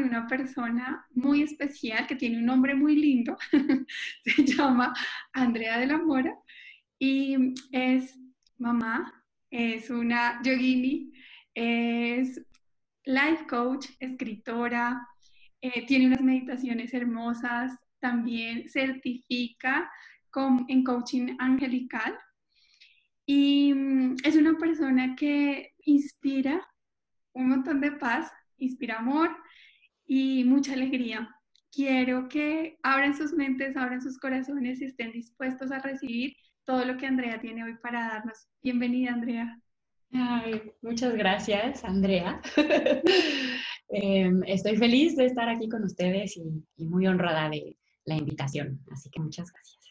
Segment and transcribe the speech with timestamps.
[0.00, 3.36] con una persona muy especial que tiene un nombre muy lindo.
[4.24, 4.94] Se llama
[5.32, 6.34] Andrea de la Mora
[6.98, 8.18] y es
[8.58, 11.12] mamá, es una yogini,
[11.54, 12.40] es
[13.04, 15.06] life coach, escritora,
[15.60, 19.90] eh, tiene unas meditaciones hermosas, también certifica
[20.68, 22.16] en coaching angelical
[23.26, 26.66] y mm, es una persona que inspira
[27.32, 29.36] un montón de paz, inspira amor
[30.12, 31.32] y mucha alegría.
[31.70, 36.96] Quiero que abran sus mentes, abran sus corazones y estén dispuestos a recibir todo lo
[36.96, 38.48] que Andrea tiene hoy para darnos.
[38.60, 39.56] Bienvenida, Andrea.
[40.82, 42.40] muchas gracias, Andrea.
[43.92, 49.10] Em, estoy feliz de estar aquí con ustedes y muy honrada de la invitación, así
[49.10, 49.84] que muchas gracias.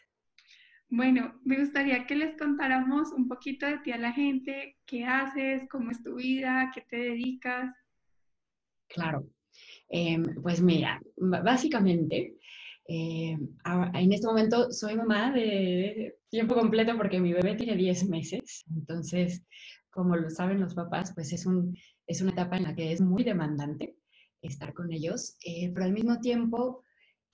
[0.87, 5.67] Bueno, me gustaría que les contáramos un poquito de ti a la gente, qué haces,
[5.69, 7.75] cómo es tu vida, qué te dedicas.
[8.87, 9.27] Claro,
[9.89, 12.35] em, pues mira, básicamente,
[12.85, 13.49] em,
[13.93, 19.43] en este momento soy mamá de tiempo completo porque mi bebé tiene 10 meses, entonces,
[19.89, 21.75] como lo saben los papás, pues es, un,
[22.07, 23.95] es una etapa en la que es muy demandante
[24.41, 26.83] estar con ellos, eh, pero al mismo tiempo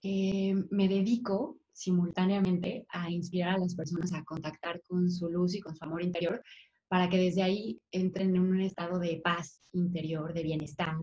[0.01, 5.59] em, me dedico simultáneamente a inspirar a las personas a contactar con su luz y
[5.59, 6.41] con su amor interior
[6.87, 10.95] para que desde ahí entren en un estado de paz interior, de bienestar,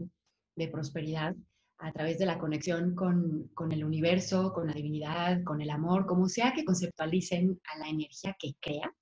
[0.57, 1.35] de prosperidad,
[1.79, 6.29] a través de la conexión con, el universo, con la divinidad, con el amor, como
[6.29, 8.95] sea que conceptualicen a la energía que crea,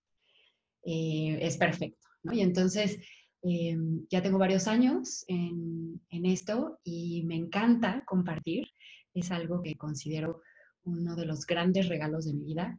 [0.84, 2.08] eh, es perfecto.
[2.32, 2.98] Y entonces,
[3.42, 3.76] eh,
[4.10, 8.66] ya tengo varios años en, en esto y me encanta compartir.
[9.12, 10.40] Es algo que considero
[10.84, 12.78] uno de los grandes regalos de mi vida.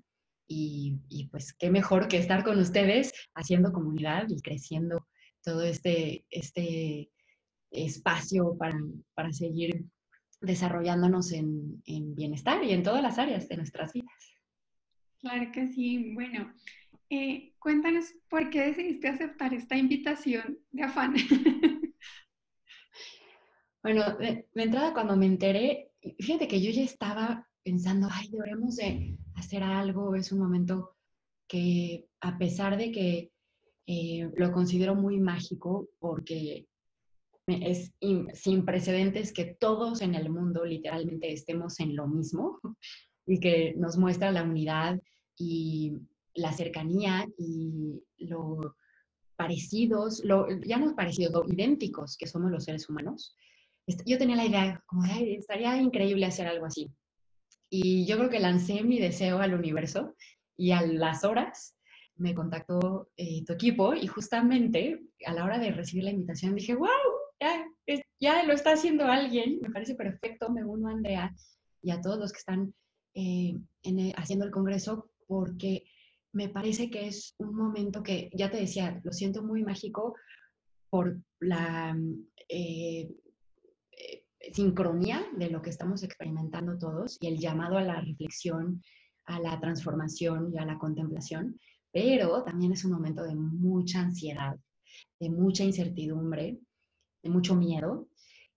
[0.54, 5.08] Y, pues qué mejor que estar con ustedes haciendo comunidad y creciendo
[5.44, 7.10] todo este, este
[7.72, 8.78] espacio para,
[9.14, 9.86] para seguir
[10.42, 14.12] desarrollándonos en, en, bienestar y en todas las áreas de nuestras vidas.
[15.20, 16.14] Claro que sí.
[16.14, 16.54] Bueno,
[17.10, 21.14] eh, cuéntanos por qué decidiste aceptar esta invitación de afán.
[23.84, 28.78] bueno, de, de, entrada cuando me enteré, fíjate que yo ya estaba pensando, ay, deberíamos
[28.78, 30.96] de hacer algo, es un momento
[31.48, 33.32] que a pesar de que
[33.86, 36.68] eh, lo considero muy mágico porque
[37.52, 37.94] es
[38.34, 42.60] sin precedentes que todos en el mundo literalmente estemos en lo mismo
[43.26, 45.00] y que nos muestra la unidad
[45.38, 45.94] y
[46.34, 48.76] la cercanía y lo
[49.36, 53.36] parecidos, lo, ya no parecidos, idénticos que somos los seres humanos.
[54.06, 56.92] Yo tenía la idea, como, estaría increíble hacer algo así.
[57.70, 60.16] Y yo creo que lancé mi deseo al universo
[60.56, 61.76] y a las horas
[62.18, 66.76] me contactó eh, tu equipo y justamente a la hora de recibir la invitación dije,
[66.76, 66.88] wow,
[67.42, 67.66] ya,
[68.20, 71.36] ya lo está haciendo alguien, me parece perfecto, me uno a Andrea
[71.82, 72.74] y a todos los que están
[73.16, 75.84] eh, eh, haciendo el Congreso porque
[76.34, 80.16] me parece que es un momento que, ya te decía, lo siento muy mágico
[80.90, 81.98] por la
[84.54, 88.82] sincronía de lo que estamos experimentando todos y el llamado a la reflexión,
[89.26, 91.60] a la transformación y a la contemplación,
[91.92, 94.58] pero también es un momento de mucha ansiedad,
[95.20, 96.60] de mucha incertidumbre,
[97.24, 98.08] de mucho miedo.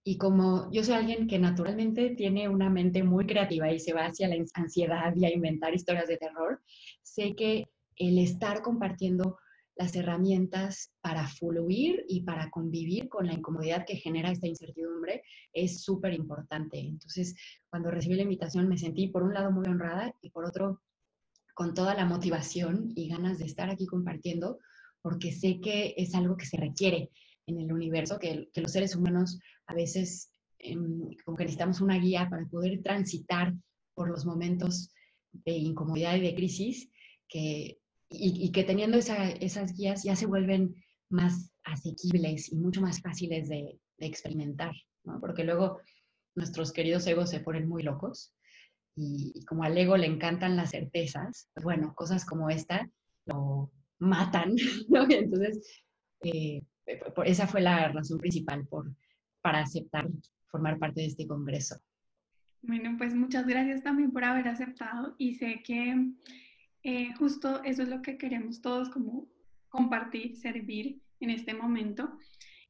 [0.02, 4.06] Y como yo soy alguien que naturalmente tiene una mente muy creativa y se va
[4.06, 6.60] hacia la ansiedad y a inventar historias de terror,
[7.03, 7.64] sé que
[7.97, 9.38] el estar compartiendo
[9.76, 15.22] las herramientas para fluir y para convivir con la incomodidad que genera esta incertidumbre
[15.53, 16.78] es súper importante.
[16.78, 17.34] Entonces,
[17.69, 20.82] cuando recibí la invitación me sentí por un lado muy honrada y por otro
[21.54, 24.59] con toda la motivación y ganas de estar aquí compartiendo,
[25.03, 27.10] porque sé que es algo que se requiere
[27.46, 32.28] en el universo, que, los seres humanos a veces em, como que necesitamos una guía
[32.30, 33.54] para poder transitar
[33.94, 34.91] por los momentos
[35.32, 36.91] de incomodidad y de crisis
[37.28, 37.78] que
[38.16, 40.74] y, que teniendo esas guías ya se vuelven
[41.08, 44.74] más asequibles y mucho más fáciles de, experimentar,
[45.04, 45.18] ¿no?
[45.20, 45.78] Porque luego
[46.34, 48.34] nuestros queridos egos se ponen muy locos
[48.96, 52.91] y, como al ego le encantan las certezas, pues bueno, cosas como esta
[53.24, 53.70] lo
[54.00, 54.56] matan,
[54.88, 55.08] ¿no?
[55.08, 55.84] entonces,
[56.22, 56.62] eh,
[57.25, 58.92] esa fue la razón principal por,
[59.41, 60.09] para aceptar
[60.47, 61.77] formar parte de este congreso.
[62.63, 66.13] Bueno, pues muchas gracias también por haber aceptado y sé que
[66.83, 69.28] eh, justo eso es lo que queremos todos como
[69.69, 72.16] compartir, servir en este momento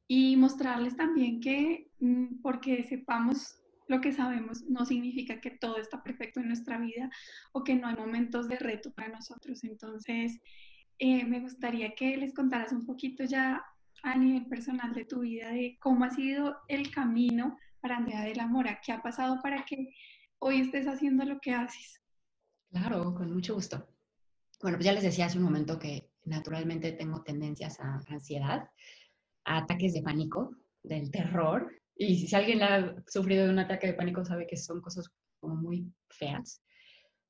[0.07, 6.01] y mostrarles también que mm, porque sepamos lo que sabemos no significa que todo está
[6.03, 7.09] perfecto en nuestra vida
[7.51, 9.63] o que no hay momentos de reto para nosotros.
[9.63, 10.39] Entonces,
[10.97, 13.63] eh, me gustaría que les contaras un poquito ya
[14.05, 18.35] a nivel personal de tu vida, de cómo ha sido el camino para Andrea de
[18.35, 19.93] la Mora, qué ha pasado para que
[20.39, 21.99] hoy estés haciendo lo que haces.
[22.69, 23.87] Claro, con mucho gusto.
[24.61, 28.69] Bueno, pues ya les decía hace un momento que naturalmente tengo tendencias a ansiedad,
[29.43, 31.71] a ataques de pánico, del terror.
[31.95, 35.09] Y si alguien ha sufrido de un ataque de pánico sabe que son cosas
[35.39, 36.61] como muy feas.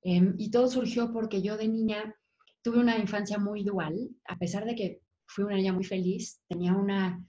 [0.02, 2.14] Em, y todo surgió porque yo de niña
[2.62, 6.74] tuve una infancia muy dual, a pesar de que fui una niña muy feliz, tenía
[6.74, 7.24] una,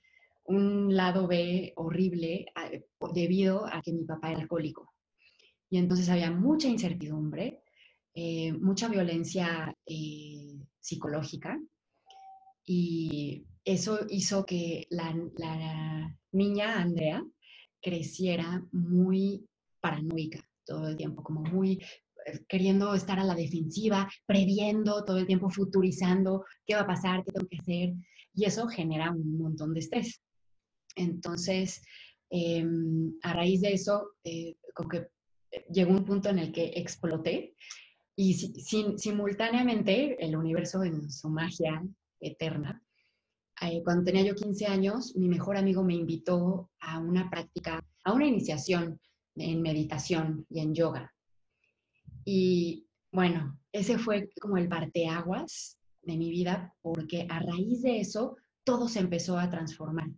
[0.44, 2.46] un lado B horrible
[3.12, 4.94] debido a que mi papá era alcohólico.
[5.68, 7.62] Y entonces había mucha incertidumbre,
[8.14, 11.60] eh, mucha violencia eh, psicológica
[12.64, 15.14] y eso hizo que la,
[16.32, 17.24] niña Andrea
[17.80, 19.46] creciera muy
[19.80, 21.86] paranoica todo el tiempo, como muy eh,
[22.48, 27.32] queriendo estar a la defensiva, previendo todo el tiempo, futurizando qué va a pasar, qué
[27.32, 27.94] tengo que hacer,
[28.34, 30.20] y eso genera un montón de estrés.
[30.94, 31.82] Entonces,
[32.30, 34.12] em, a raíz de eso,
[34.74, 35.06] como que
[35.70, 37.54] llegó un punto en el que exploté
[38.16, 41.82] y simultáneamente el universo en su magia
[42.20, 42.82] eterna.
[43.60, 48.12] Eh, cuando tenía yo 15 años, mi mejor amigo me invitó a una práctica, a
[48.12, 49.00] una iniciación
[49.34, 51.14] en meditación y en yoga.
[52.26, 58.36] Y bueno, ese fue como el parteaguas de mi vida porque a raíz de eso
[58.64, 60.08] todo se empezó a transformar.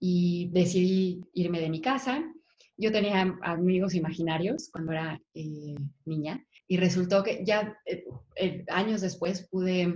[0.00, 2.22] Y decidí irme de mi casa.
[2.76, 8.04] Yo tenía amigos imaginarios cuando era eh, niña y resultó que ya eh,
[8.34, 9.94] eh, años después pude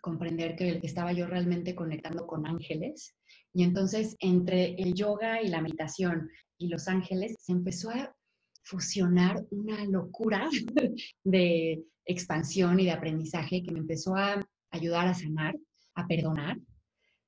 [0.00, 3.14] comprender que estaba yo realmente conectando con ángeles.
[3.52, 8.16] Y entonces entre el yoga y la meditación y los ángeles se empezó a
[8.70, 10.48] fusionar una locura
[11.24, 14.40] de expansión y de aprendizaje que me empezó a
[14.70, 15.56] ayudar a sanar,
[15.96, 16.56] a perdonar,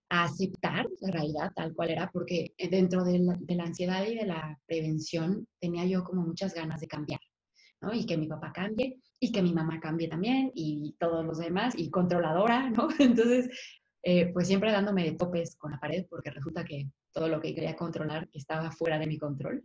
[0.09, 4.57] a aceptar la realidad tal cual era, porque dentro de la, ansiedad y de la
[4.67, 7.21] prevención tenía yo como muchas ganas de cambiar.
[7.93, 11.75] Y que mi papá cambie y que mi mamá cambie también y todos los demás
[11.77, 12.89] y controladora, ¿no?
[13.01, 13.49] Entonces,
[14.05, 17.53] eh, pues siempre dándome de topes con la pared porque resulta que todo lo que
[17.53, 19.65] quería controlar estaba fuera de mi control.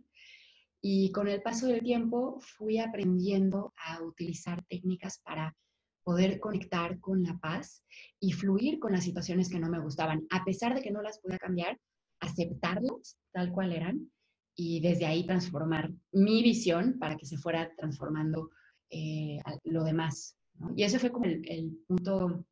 [0.80, 5.56] Y con el paso del tiempo fui aprendiendo a utilizar técnicas para
[6.04, 7.84] poder conectar con la paz
[8.18, 11.18] y fluir con las situaciones que no me gustaban, a pesar de que no las
[11.18, 11.78] podía cambiar,
[12.20, 14.10] aceptarlas tal cual eran
[14.56, 18.50] y desde ahí transformar mi visión para que se fuera transformando
[18.90, 20.36] eh, lo demás.
[20.76, 22.44] Y ese fue como el, punto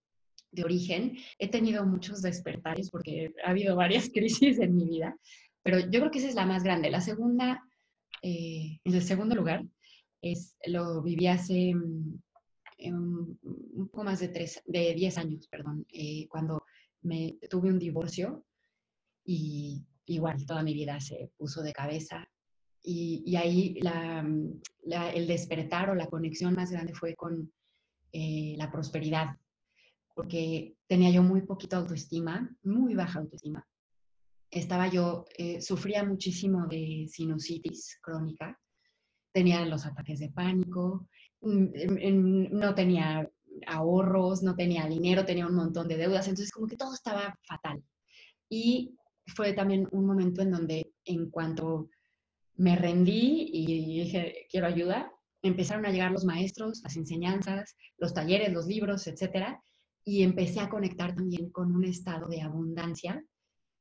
[0.53, 1.17] de origen.
[1.39, 5.17] He tenido muchos despertares porque ha habido varias crisis en mi vida,
[5.63, 6.91] pero yo creo que esa es la más grande.
[6.91, 7.63] La segunda,
[8.23, 9.65] eh, en el segundo lugar,
[10.23, 12.21] es, lo viví hace mm,
[12.93, 16.65] un, poco más de, tres, de 10 años, perdón, eh, cuando
[17.03, 18.45] me tuve un divorcio
[19.25, 22.29] y igual toda mi vida se puso de cabeza.
[22.83, 24.61] Y, ahí mm,
[25.15, 27.53] el despertar o la conexión más grande fue con
[28.13, 29.37] eh, la prosperidad,
[30.15, 33.67] porque tenía yo muy poquita autoestima, muy baja autoestima.
[34.51, 38.59] Estaba yo, eh, sufría muchísimo de sinusitis crónica,
[39.33, 41.09] tenía los ataques de pánico,
[41.41, 43.29] mm, no tenía
[43.67, 47.83] ahorros, no tenía dinero, tenía un montón de deudas, entonces como que todo estaba fatal.
[48.49, 48.95] Y
[49.27, 51.91] fue también un momento en donde en cuanto
[52.57, 55.13] me rendí y dije, quiero ayuda,
[55.43, 59.63] empezaron a llegar los maestros, las enseñanzas, los talleres, los libros, etcétera,
[60.05, 63.25] y empecé a conectar también con un estado de abundancia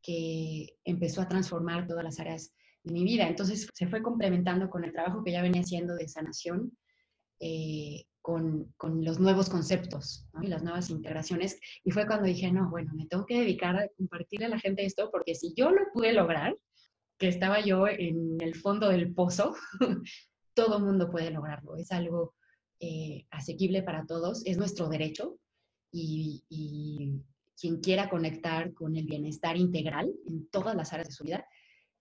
[0.05, 3.27] que empezó a transformar todas las áreas de mi vida.
[3.27, 6.77] Entonces se fue complementando con el trabajo que ya venía haciendo de sanación,
[7.39, 11.59] eh, con, los nuevos conceptos y las nuevas integraciones.
[11.83, 14.85] Y fue cuando dije, no, bueno, me tengo que dedicar a compartirle a la gente
[14.85, 16.55] esto, porque si yo lo pude lograr,
[17.17, 19.55] que estaba yo en el fondo del pozo,
[20.53, 21.77] todo mundo puede lograrlo.
[21.77, 22.35] Es algo
[22.79, 25.39] eh, asequible para todos, es nuestro derecho
[25.91, 27.23] y, y
[27.59, 31.45] quien quiera conectar con el bienestar integral en todas las áreas de su vida,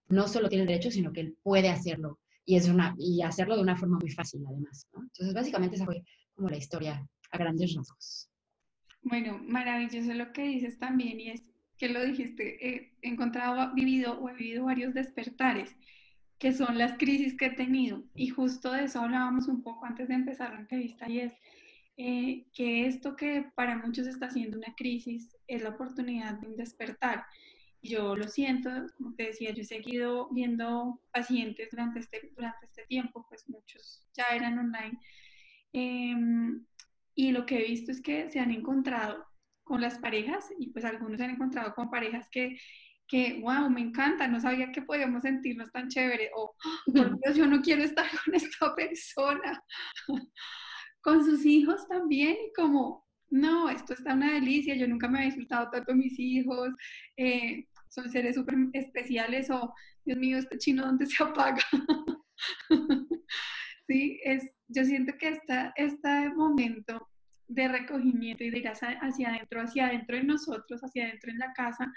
[0.08, 3.56] no solo tiene el derecho, sino que él puede hacerlo y, es una, y hacerlo
[3.56, 4.86] de una forma muy fácil además.
[4.94, 6.02] Entonces, básicamente esa fue
[6.34, 8.28] como la historia a grandes rasgos.
[9.02, 11.42] Bueno, maravilloso lo que dices también y es
[11.76, 15.76] que lo dijiste, he encontrado, vivido o he vivido varios despertares,
[16.38, 18.04] que son las crisis que he tenido.
[18.14, 21.32] Y justo de eso hablábamos un poco antes de empezar la entrevista y es
[21.96, 26.56] eh, que esto que para muchos está siendo una crisis es la oportunidad de un
[26.56, 27.24] despertar
[27.84, 32.86] yo lo siento, como te decía, yo he seguido viendo pacientes durante este, durante este
[32.86, 34.98] tiempo, pues muchos ya eran online.
[35.72, 36.64] Em,
[37.14, 39.26] y lo que he visto es que se han encontrado
[39.64, 42.58] con las parejas y pues algunos han encontrado con parejas que,
[43.06, 47.46] que, wow, me encanta, no sabía que podíamos sentirnos tan chévere o, por Dios, yo
[47.46, 49.62] no quiero estar con esta persona.
[51.04, 55.26] con sus hijos también y como, no, esto está una delicia, yo nunca me había
[55.26, 56.70] disfrutado tanto mis hijos,
[57.18, 59.72] eh, son seres súper especiales o,
[60.06, 61.62] Dios mío, este chino, ¿dónde se apaga?
[63.86, 67.06] sí, es, yo siento que esta, este momento
[67.48, 71.52] de recogimiento y de ir hacia, adentro, hacia adentro de nosotros, hacia adentro en la
[71.52, 71.92] casa,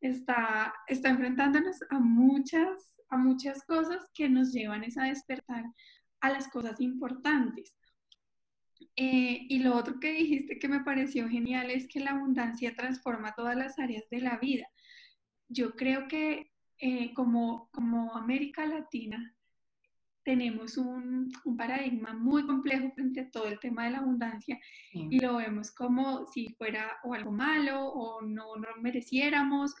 [0.00, 5.64] está, está enfrentándonos a muchas, a muchas cosas que nos llevan a despertar
[6.22, 7.76] a las cosas importantes.
[8.96, 13.34] Eh, y lo otro que dijiste que me pareció genial es que la abundancia transforma
[13.34, 14.66] todas las áreas de la vida.
[15.48, 19.34] Yo creo que eh, como, como América Latina
[20.24, 24.58] tenemos un, un, paradigma muy complejo frente a todo el tema de la abundancia
[24.92, 29.74] y lo vemos como si fuera o algo malo o no, no lo mereciéramos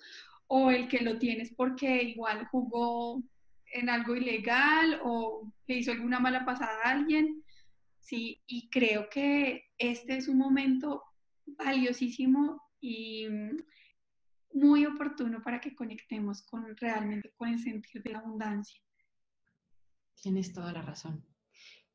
[0.48, 3.22] o el que lo tienes porque igual jugó
[3.72, 7.41] en algo ilegal o le hizo alguna mala pasada a alguien.
[8.02, 11.04] Sí, y creo que este es un momento
[11.46, 13.26] valiosísimo y
[14.52, 18.80] muy oportuno para que conectemos con realmente con el sentido de la abundancia.
[20.20, 21.24] Tienes toda la razón.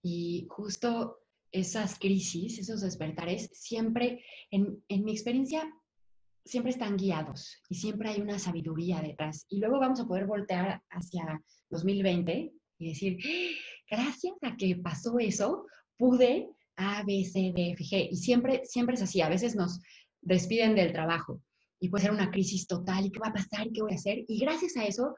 [0.02, 1.20] Y justo
[1.52, 5.70] esas crisis, esos despertares, siempre, en, en mi experiencia,
[6.46, 9.46] siempre están guiados y siempre hay una sabiduría detrás.
[9.50, 13.18] Y luego vamos a poder voltear hacia 2020 y decir,
[13.90, 15.66] gracias a que pasó eso,
[15.98, 18.10] pude A, B, C, D, F, G.
[18.12, 19.22] Y siempre, siempre es así.
[19.22, 19.82] A veces nos
[20.22, 21.42] despiden del trabajo
[21.80, 23.06] y puede ser una crisis total.
[23.06, 23.68] ¿Y qué va a pasar?
[23.68, 24.24] ¿Y qué voy a hacer?
[24.28, 25.16] Y gracias a eso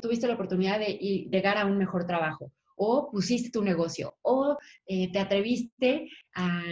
[0.00, 0.94] tuviste la oportunidad de
[1.30, 6.62] llegar a un mejor trabajo, o pusiste tu negocio, o eh, te atreviste a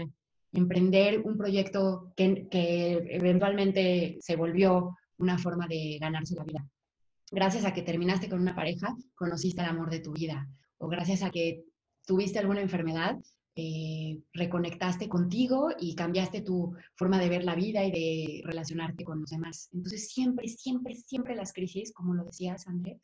[0.52, 6.66] emprender un proyecto que, que eventualmente se volvió una forma de ganarse la vida.
[7.30, 10.48] Gracias a que terminaste con una pareja, conociste el amor de tu vida.
[10.78, 11.64] O gracias a que
[12.06, 13.16] tuviste alguna enfermedad,
[13.62, 19.20] eh, reconectaste contigo y cambiaste tu forma de ver la vida y de relacionarte con
[19.20, 19.68] los demás.
[19.74, 23.02] Entonces, siempre, siempre, siempre las crisis, como lo decías, André,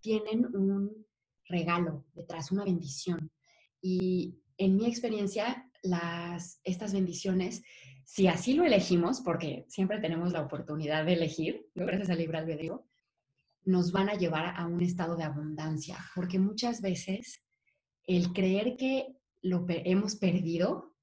[0.00, 1.04] tienen un
[1.48, 3.32] regalo detrás, una bendición.
[3.80, 5.68] Y en mi experiencia,
[6.62, 7.64] estas bendiciones,
[8.04, 12.86] si así lo elegimos, porque siempre tenemos la oportunidad de elegir, gracias al libre albedrío,
[13.64, 17.42] nos van a llevar a un estado de abundancia, porque muchas veces
[18.04, 20.94] el creer que lo hemos perdido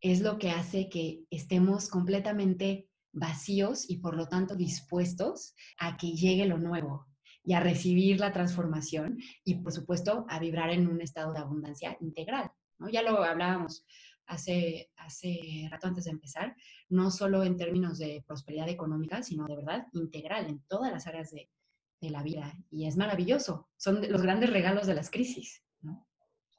[0.00, 6.12] es lo que hace que estemos completamente vacíos y por lo tanto dispuestos a que
[6.12, 7.06] llegue lo nuevo
[7.44, 11.96] y a recibir la transformación y por supuesto a vibrar en un estado de abundancia
[12.00, 12.50] integral.
[12.90, 13.86] Ya lo hablábamos
[14.26, 16.56] hace, hace rato antes de empezar,
[16.88, 21.30] no solo en términos de prosperidad económica, sino de verdad integral en todas las áreas
[21.30, 22.56] de la vida.
[22.70, 25.62] Y es maravilloso, son los grandes regalos de las crisis.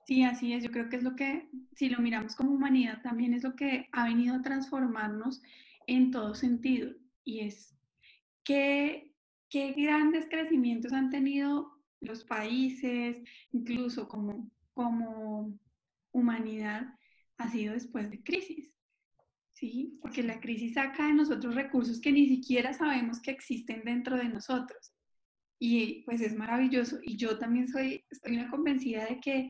[0.06, 0.64] Sí, así es.
[0.64, 3.88] Yo creo que es lo que, si lo miramos como humanidad, también es lo que
[3.92, 5.42] ha venido a transformarnos
[5.88, 6.94] en todo sentido.
[7.24, 7.76] Y es
[8.44, 9.14] qué,
[9.50, 13.18] qué grandes crecimientos han tenido los países,
[13.52, 15.58] incluso como, como
[16.12, 16.88] humanidad,
[17.38, 18.72] ha sido después de crisis.
[19.54, 19.98] ¿Sí?
[20.02, 24.28] Porque la crisis saca de nosotros recursos que ni siquiera sabemos que existen dentro de
[24.28, 24.93] nosotros.
[25.65, 26.98] Y pues es maravilloso.
[27.03, 29.48] Y yo también soy, estoy una convencida de que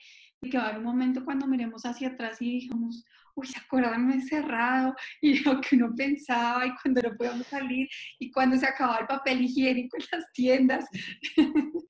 [0.50, 3.03] que va a haber un momento cuando miremos hacia atrás y digamos,
[3.36, 4.96] uy, ¿se acuerdan me cerrado?
[5.22, 7.88] Y lo que uno pensaba y cuando no podíamos salir
[8.20, 10.86] y cuando se acababa el papel higiénico en las tiendas.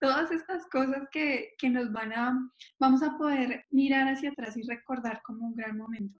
[0.00, 2.34] Todas estas cosas que, que nos van a,
[2.78, 6.18] vamos a poder mirar hacia atrás y recordar como un gran momento.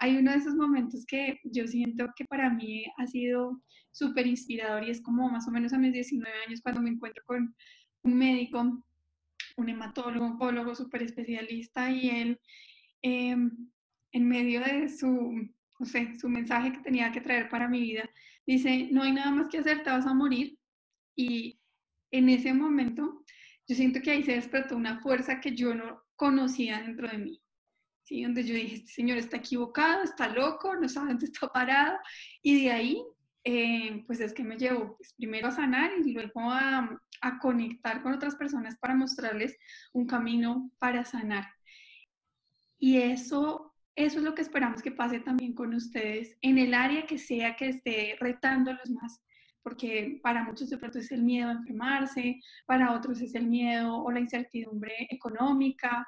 [0.00, 4.84] Hay uno de esos momentos que yo siento que para mí ha sido súper inspirador
[4.84, 7.54] y es como más o menos a mis 19 años cuando me encuentro con
[8.02, 8.82] un médico
[9.56, 12.40] un hematólogo, oncólogo súper especialista y él
[13.02, 13.50] em,
[14.12, 15.48] en medio de su,
[16.18, 18.08] su mensaje que tenía que traer para mi vida,
[18.46, 20.58] dice, no hay nada más que hacer, te vas a morir.
[21.16, 21.60] Y
[22.10, 23.24] en ese momento
[23.68, 27.42] yo siento que ahí se despertó una fuerza que yo no conocía dentro de mí.
[28.10, 28.24] ¿Sí?
[28.24, 31.96] Donde yo dije, este señor está equivocado, está loco, no sabe dónde está parado.
[32.42, 33.02] Y de ahí
[33.44, 38.02] eh, pues es que me llevo pues, primero a sanar y luego a, a, conectar
[38.02, 39.56] con otras personas para mostrarles
[39.92, 41.46] un camino para sanar.
[42.78, 47.06] Y eso, eso es lo que esperamos que pase también con ustedes en el área
[47.06, 49.22] que sea que esté retándolos más,
[49.62, 54.02] porque para muchos de pronto es el miedo a enfermarse, para otros es el miedo
[54.02, 56.06] o la incertidumbre económica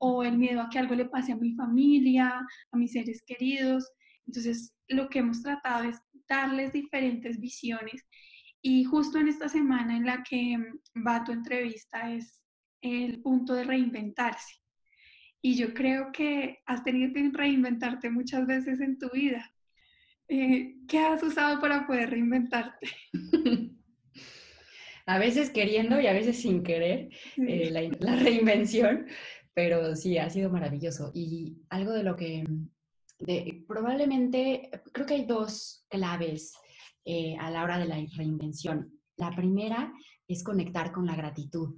[0.00, 2.40] o el miedo a que algo le pase a mi familia,
[2.72, 3.88] a mis seres queridos.
[4.26, 8.04] Entonces, lo que hemos tratado es darles diferentes visiones
[8.62, 10.58] y justo en esta semana en la que
[11.06, 12.42] va tu entrevista es
[12.82, 14.56] el punto de reinventarse.
[15.42, 19.52] Y yo creo que has tenido que reinventarte muchas veces en tu vida.
[20.28, 22.88] Eh, ¿Qué has usado para poder reinventarte?
[25.06, 29.06] a veces queriendo y a veces sin querer eh, la, reinvención,
[29.62, 31.10] pero sí, ha sido maravilloso.
[31.12, 32.46] Y algo de lo que
[33.68, 36.54] probablemente, creo que hay dos claves
[37.04, 38.90] eh, a la hora de la reinvención.
[39.18, 39.92] La primera
[40.26, 41.74] es conectar con la gratitud,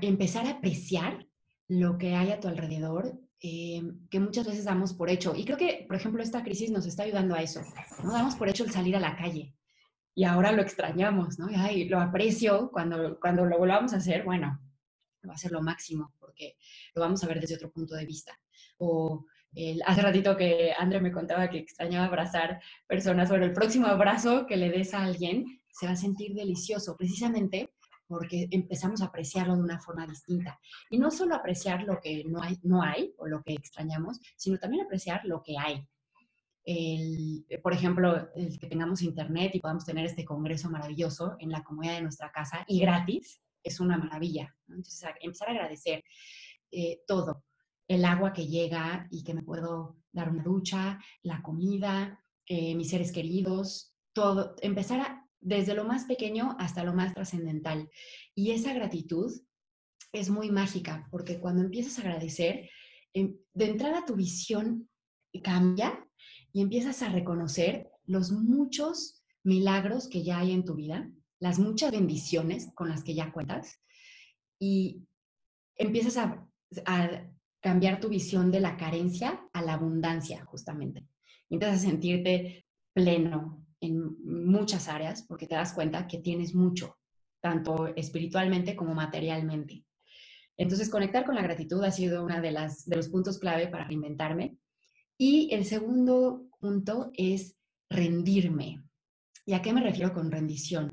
[0.00, 1.24] empezar a apreciar
[1.68, 3.80] lo que hay a tu alrededor, eh,
[4.10, 5.34] que muchas veces damos por hecho.
[5.36, 7.60] Y creo que, por ejemplo, esta crisis nos está ayudando a eso.
[8.02, 9.54] No damos por hecho el salir a la calle.
[10.12, 11.46] Y ahora lo extrañamos, ¿no?
[11.54, 14.58] Ay, lo aprecio cuando, cuando lo volvamos a hacer, bueno,
[15.28, 16.56] va a ser lo máximo porque
[16.94, 18.38] lo vamos a ver desde otro punto de vista.
[18.78, 23.86] O el, hace ratito que André me contaba que extrañaba abrazar personas, bueno, el próximo
[23.86, 27.70] abrazo que le des a alguien se va a sentir delicioso, precisamente
[28.06, 30.60] porque empezamos a apreciarlo de una forma distinta.
[30.90, 34.58] Y no solo apreciar lo que no hay, no hay o lo que extrañamos, sino
[34.58, 35.86] también apreciar lo que hay.
[36.64, 41.64] El, por ejemplo, el que tengamos internet y podamos tener este congreso maravilloso en la
[41.64, 44.54] comodidad de nuestra casa y gratis, es una maravilla.
[44.68, 46.04] Entonces, empezar a agradecer
[46.70, 47.44] eh, todo,
[47.88, 52.90] el agua que llega y que me puedo dar una ducha, la comida, eh, mis
[52.90, 57.90] seres queridos, todo, empezar desde lo más pequeño hasta lo más trascendental.
[58.34, 59.32] Y esa gratitud
[60.12, 62.70] es muy mágica, porque cuando empiezas a agradecer,
[63.12, 64.88] em, de entrada tu visión
[65.42, 66.06] cambia
[66.52, 71.10] y empiezas a reconocer los muchos milagros que ya hay en tu vida,
[71.42, 73.80] las muchas bendiciones con las que ya cuentas
[74.60, 75.02] y
[75.76, 76.48] empiezas a,
[77.60, 81.06] cambiar tu visión de la carencia a la abundancia, justamente.
[81.48, 86.96] Y empiezas a sentirte pleno en muchas áreas porque te das cuenta que tienes mucho,
[87.40, 89.84] tanto espiritualmente como materialmente.
[90.56, 94.56] Entonces, conectar con la gratitud ha sido uno de, de los puntos clave para reinventarme.
[95.16, 97.56] Y el segundo punto es
[97.88, 98.82] rendirme.
[99.46, 100.91] ¿Y a qué me refiero con rendición?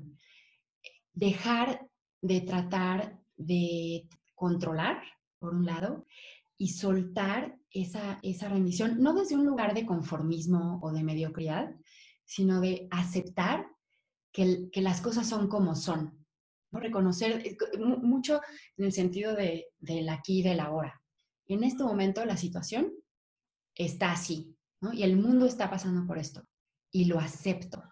[1.12, 1.88] Dejar
[2.22, 5.02] de tratar de controlar,
[5.38, 6.06] por un lado,
[6.58, 11.74] y soltar esa, esa rendición, no desde un lugar de conformismo o de mediocridad,
[12.24, 13.66] sino de aceptar
[14.32, 16.26] que, que las cosas son como son.
[16.70, 16.80] ¿no?
[16.80, 18.40] Reconocer eh, mucho
[18.76, 21.02] en el sentido de, del aquí y del ahora.
[21.46, 22.92] En este momento la situación
[23.74, 24.92] está así, ¿no?
[24.92, 26.46] y el mundo está pasando por esto,
[26.92, 27.82] y lo acepto.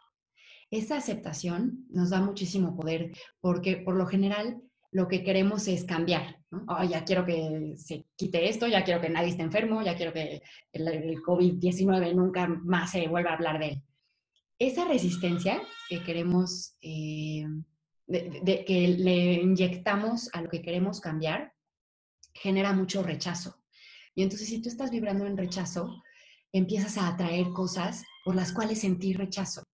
[0.70, 6.38] Esa aceptación nos da muchísimo poder porque por lo general lo que queremos es cambiar.
[6.50, 6.64] ¿no?
[6.84, 10.42] ya quiero que se quite esto, ya quiero que nadie esté enfermo, ya quiero que
[10.72, 13.82] el, COVID-19 nunca más se vuelva a hablar de él.
[14.58, 17.46] Esa resistencia que queremos, eh,
[18.06, 21.52] de, que le inyectamos a lo que queremos cambiar,
[22.34, 23.62] genera mucho rechazo.
[24.14, 26.02] Y entonces si tú estás vibrando en rechazo,
[26.52, 29.67] empiezas a atraer cosas por las cuales sentir rechazo.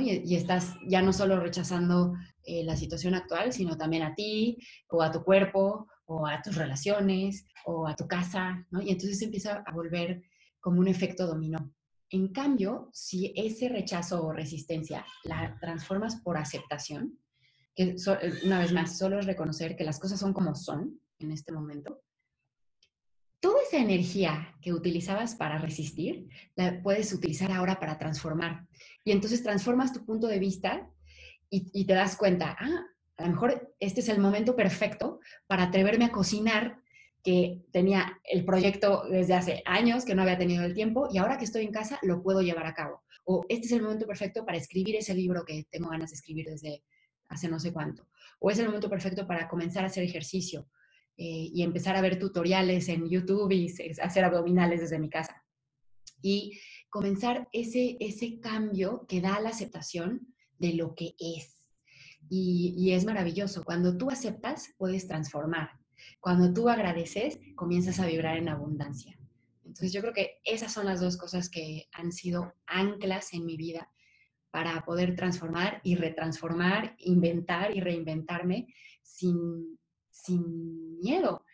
[0.00, 5.02] Y, estás ya no solo rechazando eh, la situación actual, sino también a ti, o
[5.02, 8.66] a tu cuerpo, o a tus relaciones, o a tu casa.
[8.80, 10.22] Y entonces empieza a volver
[10.60, 11.74] como un efecto dominó.
[12.10, 17.18] En cambio, si ese rechazo o resistencia la transformas por aceptación,
[17.74, 17.96] que
[18.44, 22.02] una vez más, solo es reconocer que las cosas son como son en este momento,
[23.42, 28.68] toda esa energía que utilizabas para resistir, la puedes utilizar ahora para transformar.
[29.04, 30.88] Y entonces transformas tu punto de vista
[31.50, 36.06] y, te das cuenta, ah, a lo mejor este es el momento perfecto para atreverme
[36.06, 36.78] a cocinar
[37.24, 41.36] que tenía el proyecto desde hace años, que no había tenido el tiempo, y ahora
[41.36, 43.02] que estoy en casa lo puedo llevar a cabo.
[43.24, 46.46] O este es el momento perfecto para escribir ese libro que tengo ganas de escribir
[46.46, 46.84] desde
[47.28, 48.06] hace no sé cuánto.
[48.38, 50.68] O es el momento perfecto para comenzar a hacer ejercicio
[51.16, 55.44] eh, y empezar a ver tutoriales en YouTube y hacer abdominales desde mi casa.
[56.22, 61.68] Y comenzar ese, ese cambio que da la aceptación de lo que es.
[62.28, 63.64] Y, y es maravilloso.
[63.64, 65.70] Cuando tú aceptas, puedes transformar.
[66.20, 69.18] Cuando tú agradeces, comienzas a vibrar en abundancia.
[69.64, 73.56] Entonces yo creo que esas son las dos cosas que han sido anclas en mi
[73.56, 73.88] vida
[74.50, 78.66] para poder transformar y retransformar, inventar y reinventarme
[79.02, 79.78] sin,
[80.22, 81.44] sin miedo.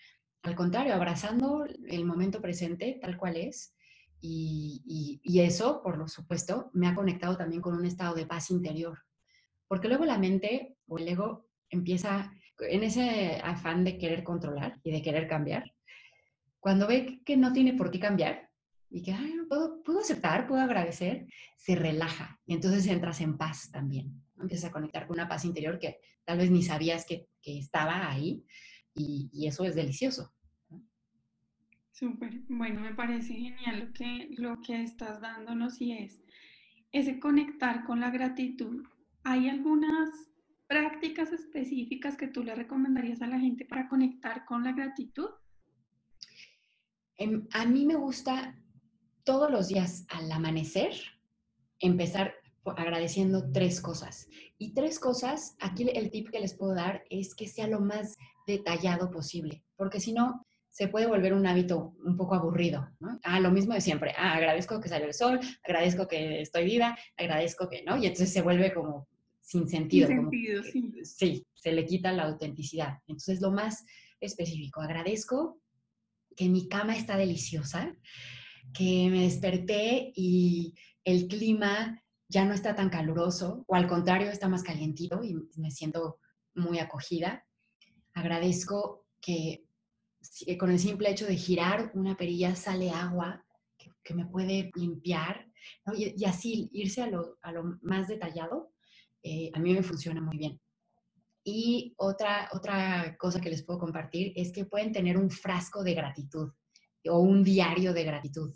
[0.42, 3.74] Al contrario, abrazando el momento presente tal cual es.
[4.20, 8.98] Y, eso, por lo supuesto, me ha conectado también con un estado de paz interior.
[9.68, 14.90] Porque luego la mente o el ego empieza en ese afán de querer controlar y
[14.90, 15.72] de querer cambiar.
[16.59, 18.48] Cuando ve que no tiene por qué cambiar,
[18.90, 19.14] y que
[19.48, 21.26] ¿puedo, puedo aceptar, puedo agradecer,
[21.57, 24.24] se relaja y entonces entras en paz también.
[24.40, 28.11] Empiezas a conectar con una paz interior que tal vez ni sabías que, que estaba
[28.11, 28.44] ahí
[28.94, 30.32] y, y, eso es delicioso.
[31.92, 36.20] Súper, bueno, me parece genial lo que, lo que estás dándonos y es
[36.92, 38.84] ese conectar con la gratitud.
[39.24, 40.11] ¿Hay algunas
[40.66, 45.30] prácticas específicas que tú le recomendarías a la gente para conectar con la gratitud?
[47.16, 48.56] Em, a mí me gusta
[49.24, 50.92] todos los días al amanecer
[51.80, 52.34] empezar
[52.76, 54.28] agradeciendo tres cosas.
[54.59, 58.16] Y tres cosas, aquí el tip que les puedo dar es que sea lo más
[58.46, 63.18] detallado posible, porque si no, se puede volver un hábito un poco aburrido, ¿no?
[63.24, 64.14] Ah, lo mismo de siempre.
[64.16, 67.96] Ah, agradezco que salió el sol, agradezco que estoy viva, agradezco que, ¿no?
[67.96, 69.09] Y entonces se vuelve como
[69.40, 70.07] sin sentido.
[70.07, 70.92] Sin sentido, sí.
[71.02, 72.98] Sí, se le quita la autenticidad.
[73.07, 73.85] Entonces, lo más
[74.20, 75.61] específico, agradezco
[76.37, 77.96] que mi cama está deliciosa,
[78.72, 84.48] que me desperté y el clima ya no está tan caluroso, o al contrario, está
[84.48, 86.20] más calientito y me siento
[86.54, 87.44] muy acogida.
[88.14, 89.64] Agradezco que
[90.58, 93.44] con el simple hecho de girar una perilla sale agua
[93.76, 95.46] que, me puede limpiar,
[95.94, 98.72] y, así irse a lo, a lo más detallado,
[99.22, 100.58] eh, a mí me funciona muy bien.
[101.44, 105.94] Y otra, otra cosa que les puedo compartir es que pueden tener un frasco de
[105.94, 106.52] gratitud
[107.08, 108.54] o un diario de gratitud.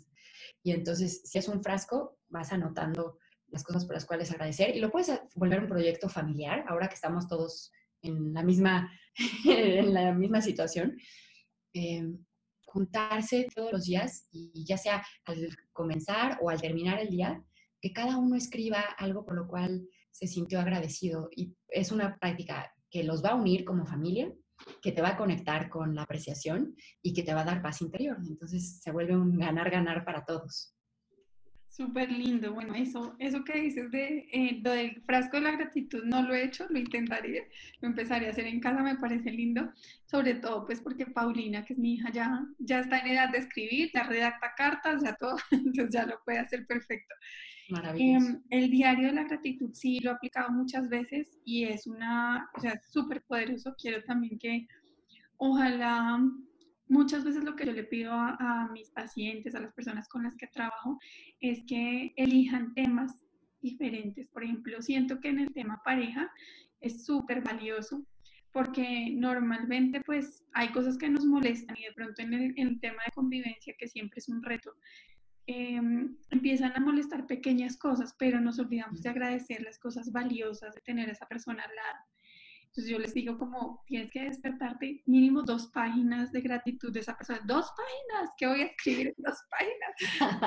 [0.63, 3.19] Y entonces, si es un frasco, vas anotando
[3.53, 6.95] las cosas por las cuales agradecer y lo puedes volver un proyecto familiar, ahora que
[6.95, 8.91] estamos todos en la misma,
[9.45, 10.97] en la misma situación.
[11.73, 12.03] Eh,
[12.65, 17.43] juntarse todos los días y ya sea al comenzar o al terminar el día,
[17.79, 21.29] que cada uno escriba algo por lo cual se sintió agradecido.
[21.35, 24.33] Y es una práctica que los va a unir como familia,
[24.81, 27.81] que te va a conectar con la apreciación y que te va a dar paz
[27.81, 28.17] interior.
[28.27, 30.73] Entonces se vuelve un ganar-ganar para todos.
[31.75, 32.53] Súper lindo.
[32.53, 36.35] Bueno, eso, eso que dices de eh, lo del frasco de la gratitud no lo
[36.35, 37.49] he hecho, lo intentaré,
[37.81, 39.71] lo empezaré a hacer en casa, me parece lindo.
[40.05, 43.39] Sobre todo, pues porque Paulina, que es mi hija, ya, ya está en edad de
[43.39, 47.15] escribir, ya redacta cartas, ya todo, entonces ya lo puede hacer perfecto.
[47.69, 48.27] Maravilloso.
[48.27, 52.51] Em, el diario de la gratitud sí lo he aplicado muchas veces y es una,
[52.55, 53.73] o sea, súper poderoso.
[53.81, 54.67] Quiero también que
[55.37, 56.19] ojalá
[56.87, 60.35] muchas veces lo que yo le pido a, mis pacientes, a las personas con las
[60.35, 60.99] que trabajo,
[61.39, 63.25] es que elijan temas
[63.61, 64.27] diferentes.
[64.29, 66.31] Por ejemplo, siento que en el tema pareja
[66.79, 68.05] es súper valioso
[68.51, 72.79] porque normalmente pues hay cosas que nos molestan y de pronto en el, en el
[72.79, 74.75] tema de convivencia, que siempre es un reto,
[75.45, 80.81] Em, empiezan a molestar pequeñas cosas, pero nos olvidamos de agradecer las cosas valiosas de
[80.81, 82.05] tener a esa persona al lado.
[82.73, 87.15] Entonces yo les digo como, tienes que despertarte mínimo dos páginas de gratitud de esa
[87.15, 87.39] persona.
[87.45, 90.41] Dos páginas, ¿qué voy a escribir en dos páginas?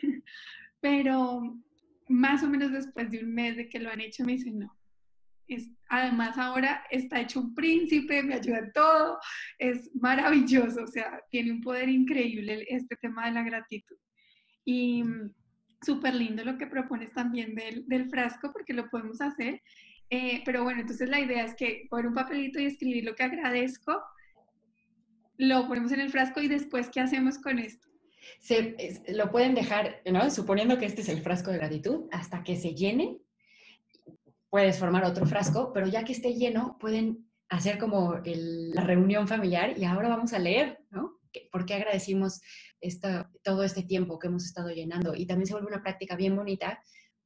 [0.80, 1.58] pero
[2.08, 4.78] más o menos después de un mes de que lo han hecho, me dicen, no,
[5.48, 9.18] es, además ahora está hecho un príncipe, me ayuda en todo,
[9.58, 13.96] es maravilloso, o sea, tiene un poder increíble este tema de la gratitud.
[14.64, 15.02] Y
[15.84, 19.60] súper lindo lo que propones también del, del, frasco, porque lo podemos hacer.
[20.14, 23.24] Eh, pero bueno, entonces la idea es que poner un papelito y escribir lo que
[23.24, 24.00] agradezco,
[25.38, 27.88] lo ponemos en el frasco y después, ¿qué hacemos con esto?
[28.38, 28.76] Se,
[29.08, 30.30] lo pueden dejar, ¿no?
[30.30, 33.18] suponiendo que este es el frasco de gratitud, hasta que se llene
[34.50, 39.76] puedes formar otro frasco, pero ya que esté lleno, pueden hacer como la reunión familiar
[39.76, 41.18] y ahora vamos a leer, ¿no?
[41.50, 42.40] ¿Por qué agradecimos
[43.42, 45.12] todo este tiempo que hemos estado llenando?
[45.16, 46.80] Y también se vuelve una práctica bien bonita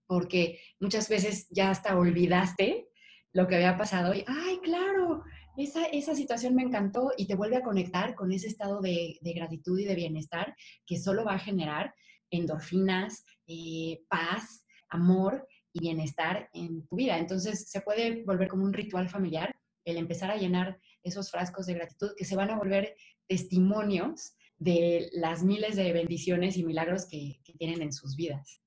[0.09, 2.89] porque muchas veces ya hasta olvidaste
[3.33, 5.23] lo que había pasado y, ay, claro,
[5.57, 9.79] esa, esa situación me encantó y te vuelve a conectar con ese estado de, gratitud
[9.79, 11.95] y de bienestar que solo va a generar
[12.31, 17.19] endorfinas, eh, paz, amor y bienestar en tu vida.
[17.19, 21.75] Entonces se puede volver como un ritual familiar el empezar a llenar esos frascos de
[21.75, 22.95] gratitud que se van a volver
[23.27, 28.61] testimonios de las miles de bendiciones y milagros que, tienen en sus vidas.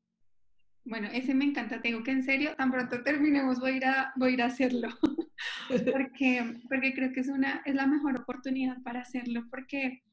[0.83, 1.81] Bueno, ese me encanta.
[1.81, 4.45] Tengo que en serio, tan pronto terminemos, voy a ir a, voy a, ir a
[4.45, 4.89] hacerlo.
[5.91, 10.03] porque, porque creo que es, una, es la mejor oportunidad para hacerlo, porque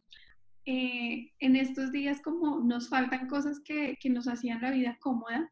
[0.67, 5.51] eh, en estos días como nos faltan cosas que, que nos hacían la vida cómoda,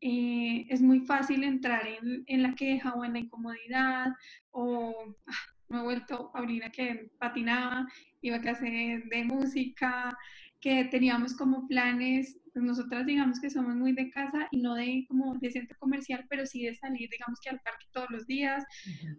[0.00, 4.08] eh, es muy fácil entrar en, en, la queja o en la incomodidad
[4.50, 5.32] o ah,
[5.68, 7.86] me he vuelto Paulina que patinaba,
[8.20, 10.16] iba a clase de música
[10.62, 15.04] que teníamos como planes, pues nosotras digamos que somos muy de casa y no de
[15.08, 18.64] como de centro comercial, pero sí de salir, digamos que al parque todos los días,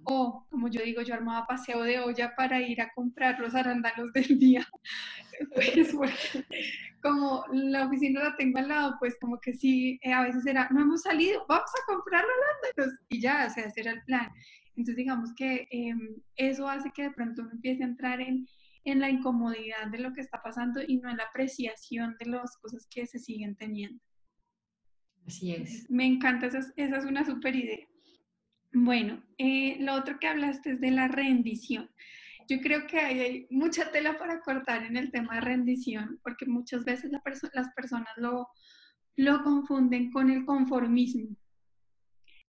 [0.05, 4.13] o como yo digo, yo armaba paseo de olla para ir a comprar los arándanos
[4.13, 4.65] del día.
[5.53, 6.31] pues,
[7.01, 10.69] como la oficina la tengo al lado, pues como que sí, eh, a veces era,
[10.71, 14.31] no hemos salido, vamos a comprar arándanos y ya, o sea, ese era el plan.
[14.75, 18.47] Entonces digamos que em, eso hace que de pronto uno empiece a entrar en
[18.85, 22.57] en la incomodidad de lo que está pasando y no en la apreciación de las
[22.57, 24.01] cosas que se siguen teniendo.
[25.25, 25.89] Así es.
[25.89, 27.87] Me encanta, esa es, esa es una super idea.
[28.73, 31.89] Bueno, eh, lo otro que hablaste es de la rendición.
[32.49, 36.83] Yo creo que hay, mucha tela para cortar en el tema de rendición, porque muchas
[36.83, 38.49] veces las personas lo,
[39.15, 41.37] lo confunden con el conformismo.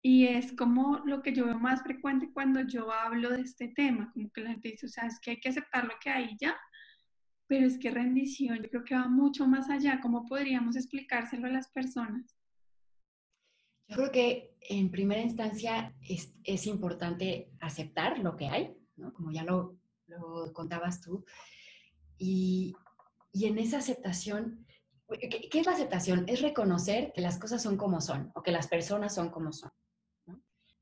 [0.05, 4.11] Y es como lo que yo veo más frecuente cuando yo hablo de este tema,
[4.13, 6.37] como que la gente dice, o sea, es que hay que aceptar lo que hay
[6.41, 6.59] ya,
[7.47, 10.01] pero es que rendición yo creo que va mucho más allá.
[10.01, 12.37] ¿Cómo podríamos explicárselo a las personas?
[13.87, 19.13] Yo creo que en primera instancia es, es importante aceptar lo que hay, ¿no?
[19.13, 21.25] como ya lo, lo contabas tú,
[22.19, 22.75] y,
[23.33, 24.67] y, en esa aceptación,
[25.09, 26.25] ¿qué, ¿qué es la aceptación?
[26.29, 29.71] Es reconocer que las cosas son como son o que las personas son como son.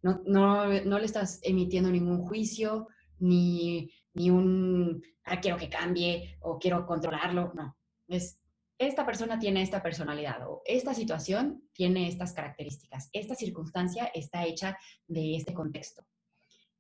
[0.02, 6.38] No, no, no le estás emitiendo ningún juicio, ni, ni un, ah, quiero que cambie
[6.40, 7.52] o quiero controlarlo.
[7.54, 7.76] No,
[8.08, 8.40] es,
[8.78, 13.10] esta persona tiene esta personalidad o esta situación tiene estas características.
[13.12, 16.02] Esta circunstancia está hecha de este contexto.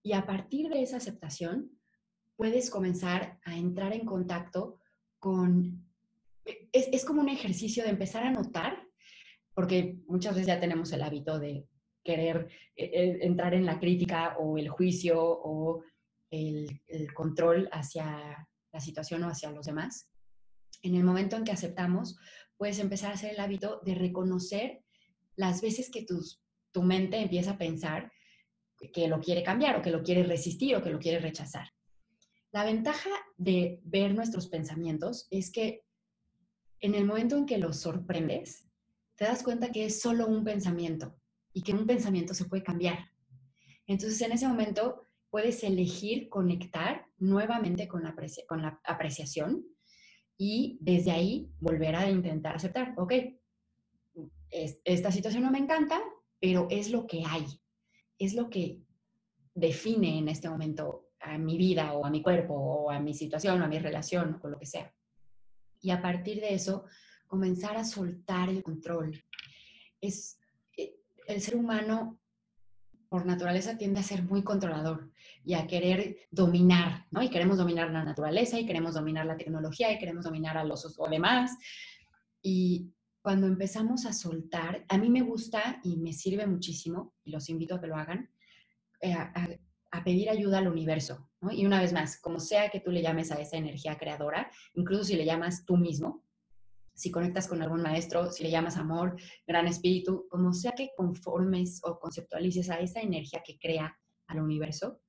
[0.02, 1.78] Y a partir de esa aceptación,
[2.36, 4.78] puedes comenzar a entrar en contacto
[5.18, 5.86] con...
[6.72, 8.82] Es, es como un ejercicio de empezar a notar,
[9.52, 11.66] porque muchas veces ya tenemos el hábito de
[12.04, 15.82] querer eh, eh, entrar en la crítica o el juicio o
[16.30, 16.80] el,
[17.14, 20.08] control hacia la situación o hacia los demás.
[20.82, 22.18] En el momento en que aceptamos,
[22.56, 24.82] puedes empezar a hacer el hábito de reconocer
[25.36, 26.06] las veces que
[26.72, 28.12] tu mente empieza a pensar
[28.92, 31.68] que lo quiere cambiar o que lo quiere resistir o que lo quiere rechazar.
[32.52, 35.84] La ventaja de ver nuestros pensamientos es que
[36.80, 38.66] en el momento en que los sorprendes,
[39.16, 41.19] te das cuenta que es solo un pensamiento
[41.52, 43.10] y que un pensamiento se puede cambiar.
[43.86, 48.14] Entonces, en ese momento puedes elegir conectar nuevamente con la,
[48.46, 49.64] con la apreciación
[50.36, 53.12] y desde ahí volver a intentar aceptar, ok,
[54.50, 56.00] esta situación no me encanta,
[56.40, 57.44] pero es lo que hay,
[58.18, 58.82] es lo que
[59.54, 63.60] define en este momento a mi vida o a mi cuerpo o a mi situación
[63.60, 64.92] o a mi relación o lo que sea.
[65.82, 66.84] Y a partir de eso,
[67.26, 69.22] comenzar a soltar el control.
[70.00, 70.39] Es,
[71.32, 72.20] el ser humano
[73.10, 75.10] por naturaleza tiende a ser muy controlador
[75.44, 77.22] y a querer dominar, ¿no?
[77.22, 80.96] Y queremos dominar la naturaleza y queremos dominar la tecnología y queremos dominar a los
[80.96, 81.58] o demás.
[82.40, 87.48] Y cuando empezamos a soltar, a mí me gusta y me sirve muchísimo, y los
[87.48, 88.30] invito a que lo hagan,
[89.00, 89.32] eh, a,
[89.90, 91.50] a, pedir ayuda al universo, ¿no?
[91.50, 95.02] Y una vez más, como sea que tú le llames a esa energía creadora, incluso
[95.02, 96.24] si le llamas tú mismo,
[97.00, 101.80] si conectas con algún maestro, si le llamas amor, gran espíritu, como sea que conformes
[101.82, 105.00] o conceptualices a esa energía que crea al universo,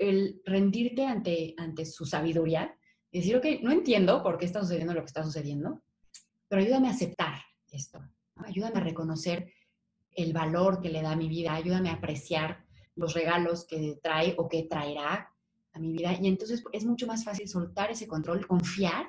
[0.00, 2.76] el rendirte ante, ante su sabiduría
[3.10, 5.80] y decir, ok, no entiendo por qué está sucediendo lo que está sucediendo,
[6.46, 7.40] pero ayúdame a aceptar
[7.72, 7.98] esto,
[8.36, 9.50] ayúdame a reconocer
[10.10, 14.34] el valor que le da a mi vida, ayúdame a apreciar los regalos que trae
[14.36, 15.32] o que traerá
[15.72, 16.12] a mi vida.
[16.20, 19.08] Y entonces es mucho más fácil soltar ese control, confiar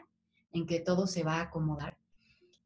[0.51, 1.97] en que todo se va a acomodar.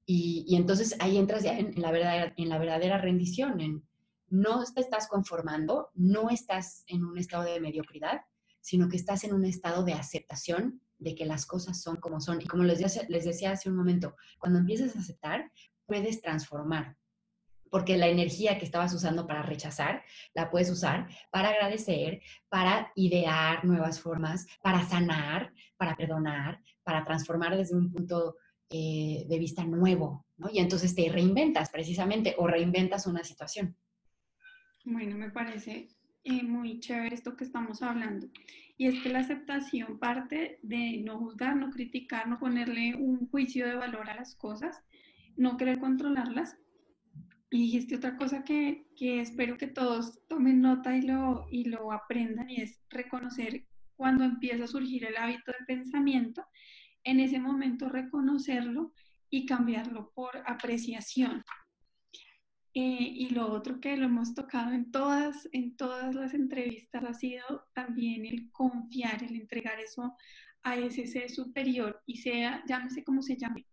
[0.06, 3.84] Y, entonces ahí entras ya en, la verdadera, en la verdadera rendición, en
[4.28, 8.22] no te estás conformando, no estás en un estado de mediocridad,
[8.62, 12.42] sino que estás en un estado de aceptación de que las cosas son como son.
[12.42, 15.52] Y como les les decía hace un momento, cuando empiezas a aceptar,
[15.86, 16.98] puedes transformar,
[17.70, 23.66] porque la energía que estabas usando para rechazar, la puedes usar para agradecer, para idear
[23.66, 28.38] nuevas formas, para sanar, para perdonar, para transformar desde un punto
[28.70, 30.50] eh, de vista nuevo, ¿no?
[30.52, 33.76] Y entonces te reinventas precisamente o reinventas una situación.
[34.86, 35.90] Bueno, me parece
[36.24, 38.28] eh, muy chévere esto que estamos hablando.
[38.78, 43.66] Y es que la aceptación parte de no juzgar, no criticar, no ponerle un juicio
[43.68, 44.84] de valor a las cosas,
[45.36, 46.58] no querer controlarlas.
[47.50, 51.92] Y dijiste otra cosa que, que espero que todos tomen nota y lo, y lo
[51.92, 53.66] aprendan y es reconocer
[53.96, 56.46] cuando empieza a surgir el hábito de pensamiento,
[57.04, 58.94] en ese momento reconocerlo
[59.30, 61.44] y cambiarlo por apreciación.
[62.74, 67.14] Eh, y lo otro que lo hemos tocado en todas, en todas las entrevistas ha
[67.14, 70.16] sido también el confiar, el entregar eso
[70.64, 73.66] a ese ser superior y sea, llámese como se llame,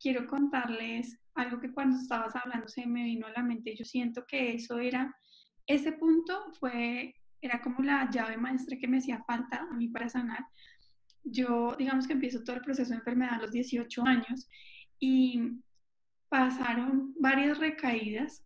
[0.00, 3.76] quiero contarles algo que cuando estabas hablando se me vino a la mente.
[3.76, 5.14] Yo siento que eso era,
[5.66, 7.14] ese punto fue,
[7.46, 10.44] era como la llave maestra que me hacía falta a mí para sanar.
[11.24, 14.48] Yo, digamos que empiezo todo el proceso de enfermedad a los 18 años
[15.00, 15.60] y
[16.28, 18.44] pasaron varias recaídas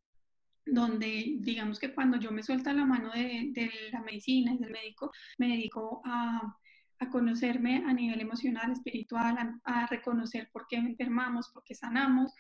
[0.65, 4.71] donde digamos que cuando yo me suelta la mano de, de la medicina y del
[4.71, 6.57] médico, me dedico a
[7.01, 12.33] a conocerme a nivel emocional, espiritual, a, reconocer por qué enfermamos, por qué sanamos.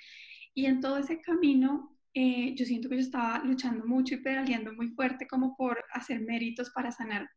[0.54, 4.72] Y en todo ese camino, eh, yo siento que yo estaba luchando mucho y pedaleando
[4.72, 7.28] muy fuerte como por hacer méritos para sanar.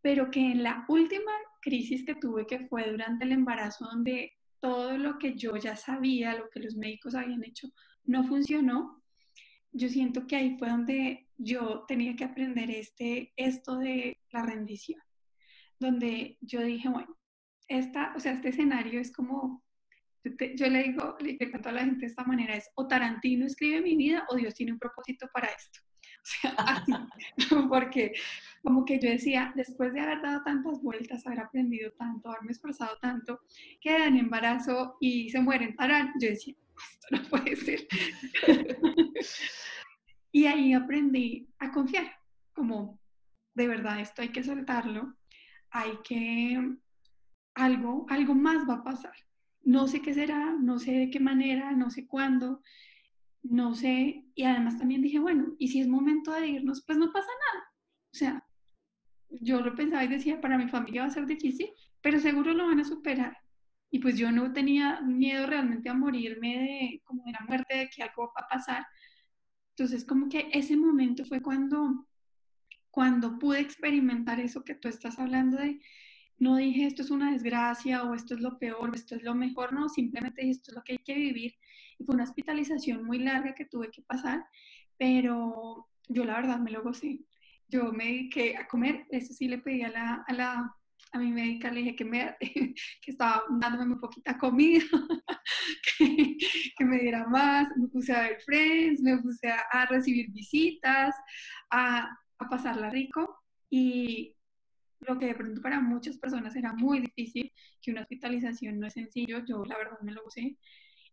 [0.00, 4.96] Pero que en la última crisis que tuve, que fue durante el embarazo, donde todo
[4.98, 7.68] lo que yo ya sabía, lo que los médicos habían hecho,
[8.04, 9.02] no funcionó,
[9.72, 15.00] yo siento que ahí fue donde yo tenía que aprender este, esto de la rendición
[15.78, 17.16] donde yo dije, bueno,
[17.68, 19.63] esta, o sea, este escenario es como,
[20.56, 23.80] yo le digo, le cuento a la gente de esta manera, es o Tarantino escribe
[23.80, 25.80] mi vida o Dios tiene un propósito para esto.
[26.24, 26.92] O sea, así,
[27.68, 28.12] porque
[28.62, 32.96] como que yo decía, después de haber dado tantas vueltas, haber aprendido tanto, haberme esforzado
[32.98, 33.40] tanto,
[33.78, 36.54] quedan en embarazo y se mueren, tarán, yo decía,
[36.90, 37.86] esto no puede ser.
[40.32, 42.10] y ahí aprendí a confiar,
[42.54, 42.98] como
[43.54, 45.14] de verdad esto hay que soltarlo
[45.74, 46.76] hay que,
[47.54, 49.14] algo, algo más va a pasar.
[49.64, 52.62] No sé qué será, no sé de qué manera, no sé cuándo,
[53.42, 54.24] no sé.
[54.34, 57.64] Y además también dije, bueno, y si es momento de irnos, pues no pasa nada.
[58.12, 58.46] O sea,
[59.30, 62.66] yo lo pensaba y decía, para mi familia va a ser difícil, pero seguro lo
[62.66, 63.36] van a superar.
[63.90, 67.88] Y pues yo no tenía miedo realmente a morirme de como de la muerte, de
[67.88, 68.86] que algo va a pasar.
[69.70, 72.06] Entonces, como que ese momento fue cuando
[72.94, 75.80] cuando pude experimentar eso que tú estás hablando de,
[76.38, 79.34] no dije esto es una desgracia o esto es lo peor o esto es lo
[79.34, 81.54] mejor, no, simplemente dije esto es lo que hay que vivir.
[81.98, 84.44] Y fue una hospitalización muy larga que tuve que pasar,
[84.98, 87.20] pero yo la verdad me lo gocé.
[87.68, 90.76] Yo me dediqué a comer, eso sí le pedí a la, a la
[91.14, 94.84] a mi médica, le dije que, me, que estaba dándome muy poquita comida,
[95.98, 96.36] que,
[96.76, 101.14] que, me diera más, me puse a ver Friends, me puse a, a recibir visitas,
[101.70, 104.33] a, a pasarla rico y
[105.06, 108.94] lo que de pronto para muchas personas era muy difícil, que una hospitalización no es
[108.94, 110.56] sencillo, yo la verdad me lo usé.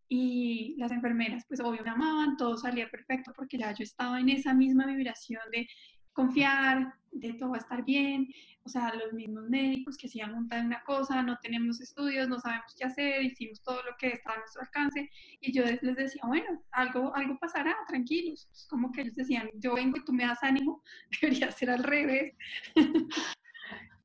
[0.08, 4.30] Y las enfermeras, pues obvio me amaban, todo salía perfecto porque ya yo estaba en
[4.30, 5.68] esa misma vibración de
[6.14, 8.28] confiar, de todo va a estar bien,
[8.64, 12.76] o sea, los mismos médicos que hacían montar una cosa, no tenemos estudios, no sabemos
[12.78, 16.62] qué hacer, hicimos todo lo que está a nuestro alcance y yo les decía, bueno,
[16.72, 20.84] algo, algo pasará, tranquilos, como que ellos decían, yo vengo y tú me das ánimo,
[21.22, 22.36] debería ser al revés.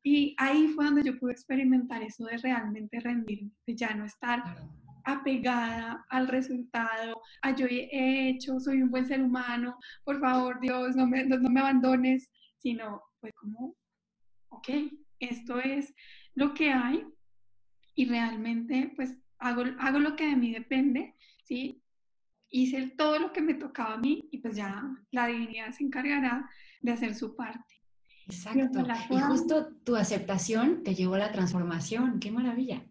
[0.08, 4.40] y ahí fue donde yo pude experimentar eso de realmente rendirme, de ya no estar
[5.02, 10.94] apegada al resultado, a yo he hecho, soy un buen ser humano, por favor Dios,
[10.94, 13.74] no me, no, me abandones, sino fue como,
[14.50, 14.68] ok,
[15.18, 15.92] esto es
[16.34, 17.04] lo que hay
[17.96, 21.82] y realmente pues hago, hago lo que de mí depende, ¿sí?
[22.48, 26.48] Hice todo lo que me tocaba a mí y pues ya la divinidad se encargará
[26.80, 27.75] de hacer su parte.
[28.28, 28.84] Exacto.
[29.10, 32.18] Y justo tu aceptación te llevó a la transformación.
[32.18, 32.82] ¡Qué maravilla!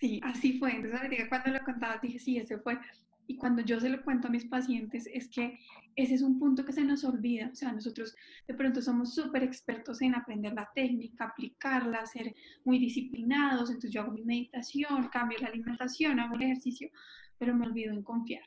[0.00, 0.76] Sí, así fue.
[0.76, 2.78] Entonces, cuando lo contaba, dije, sí, ese fue.
[3.26, 5.58] Y cuando yo se lo cuento a mis pacientes, es que
[5.96, 7.50] ese es un punto que se nos olvida.
[7.52, 8.14] O sea, nosotros
[8.46, 13.68] de pronto somos súper expertos en aprender la técnica, aplicarla, ser muy disciplinados.
[13.68, 16.88] Entonces, yo hago mi meditación, cambio la alimentación, hago el ejercicio,
[17.36, 18.44] pero me olvido en confiar.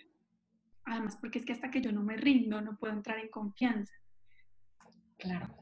[0.86, 3.94] Además, porque es que hasta que yo no me rindo, no puedo entrar en confianza.
[5.18, 5.61] Claro.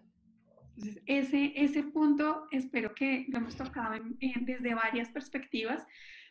[0.80, 4.02] Entonces, ese, ese punto espero que lo hemos tocado
[4.42, 5.86] desde varias perspectivas,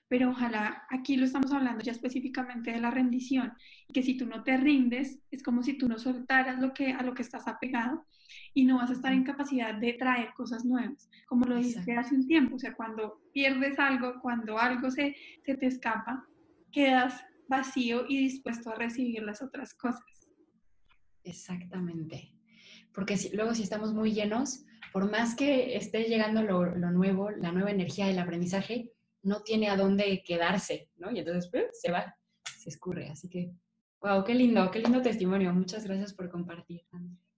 [0.08, 3.52] pero ojalá aquí lo estamos hablando ya específicamente de la rendición,
[3.92, 7.02] que si tú no te rindes, es como si tú no soltaras lo que, a
[7.02, 8.06] lo que estás apegado
[8.54, 12.14] y no vas a estar en capacidad de traer cosas nuevas, como lo dijiste hace
[12.14, 16.24] un tiempo, o sea, cuando pierdes algo, cuando algo se, se te escapa,
[16.72, 20.26] quedas vacío y dispuesto a recibir las otras cosas.
[21.22, 22.37] Exactamente
[22.98, 27.70] porque luego si estamos muy llenos, por más que esté llegando lo, nuevo, la nueva
[27.70, 28.90] energía del aprendizaje,
[29.22, 31.12] no tiene a dónde quedarse, ¿no?
[31.12, 33.08] Y entonces se va, se escurre.
[33.08, 33.52] Así que,
[34.02, 35.52] wow, qué lindo, qué lindo testimonio.
[35.52, 36.82] Muchas gracias por compartir.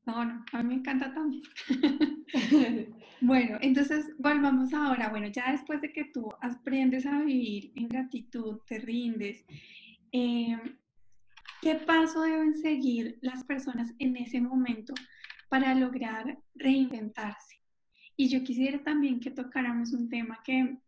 [0.06, 1.42] No, no, a mí me encanta también.
[3.20, 5.10] bueno, entonces volvamos ahora.
[5.10, 9.44] Bueno, ya después de que tú aprendes a vivir en gratitud, te rindes,
[10.10, 10.58] eh,
[11.60, 14.94] ¿qué paso deben seguir las personas en ese momento
[15.50, 17.56] para lograr reinventarse.
[18.16, 20.78] Y yo quisiera también que tocáramos un tema que,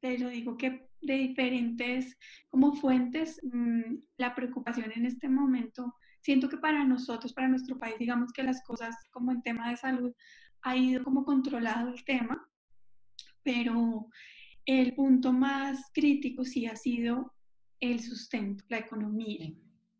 [0.00, 2.16] te lo digo, que de diferentes
[2.48, 7.96] como fuentes, mm, la preocupación en este momento, siento que para nosotros, para nuestro país,
[7.98, 10.12] digamos que las cosas como en tema de salud
[10.62, 12.48] ha ido como controlado el tema,
[13.42, 14.08] pero
[14.64, 17.34] el punto más crítico sí ha sido
[17.80, 19.52] el sustento, la economía,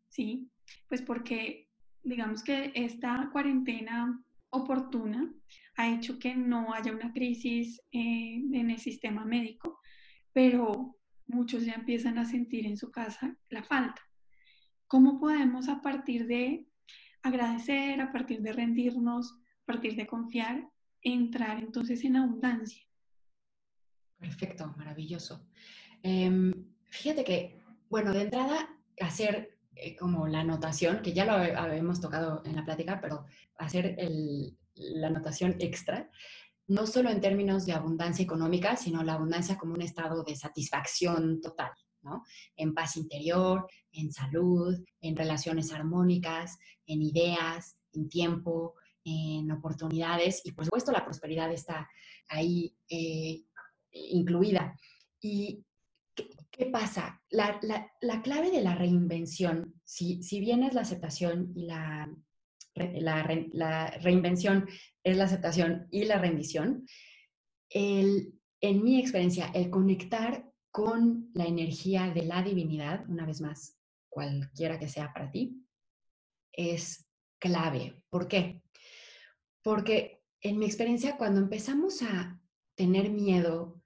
[0.09, 0.49] ¿sí?
[0.89, 1.66] Pues porque
[2.03, 5.33] digamos que esta cuarentena oportuna
[5.75, 9.79] ha hecho que no haya una crisis eh, en el sistema médico,
[10.33, 10.95] pero
[11.27, 14.01] muchos ya empiezan a sentir en su casa la falta.
[14.87, 16.65] ¿Cómo podemos a partir de
[17.21, 20.67] agradecer, a partir de rendirnos, a partir de confiar,
[21.01, 22.83] entrar entonces en abundancia?
[24.17, 25.47] Perfecto, maravilloso.
[26.01, 26.53] Em,
[26.85, 28.69] fíjate que, bueno, de entrada,
[28.99, 29.56] hacer
[29.99, 33.25] como la anotación, que ya lo habíamos tocado en la plática, pero
[33.57, 33.97] hacer
[34.75, 36.09] la anotación extra,
[36.67, 41.39] no solo en términos de abundancia económica, sino la abundancia como un estado de satisfacción
[41.41, 41.71] total,
[42.01, 42.23] ¿no?
[42.55, 50.51] En paz interior, en salud, en relaciones armónicas, en ideas, en tiempo, en oportunidades y
[50.51, 51.89] por supuesto la prosperidad está
[52.27, 53.43] ahí eh,
[53.91, 54.77] incluida.
[55.21, 55.63] ¿Y
[56.51, 57.21] qué, pasa?
[57.29, 57.59] La,
[58.21, 62.13] clave de la reinvención, si, si bien es la aceptación y la,
[62.75, 64.67] la, reinvención
[65.01, 66.85] es la aceptación y la rendición,
[67.69, 73.77] el, en mi experiencia, el conectar con la energía de la divinidad, una vez más,
[74.09, 75.65] cualquiera que sea para ti,
[76.51, 77.07] es
[77.39, 78.03] clave.
[78.09, 78.61] ¿Por qué?
[79.61, 82.41] Porque en mi experiencia, cuando empezamos a
[82.75, 83.76] tener miedo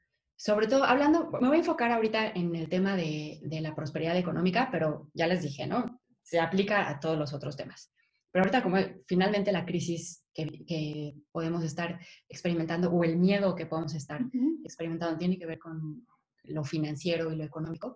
[0.42, 4.70] sobre todo, hablando, me voy a enfocar ahorita en el tema de, la prosperidad económica,
[4.72, 6.02] pero ya les dije, ¿no?
[6.24, 7.94] Se aplica a todos los otros temas.
[8.32, 13.94] Pero ahorita como finalmente la crisis que, podemos estar experimentando o el miedo que podemos
[13.94, 14.20] estar
[14.64, 16.08] experimentando tiene que ver con
[16.46, 17.96] lo financiero y lo económico,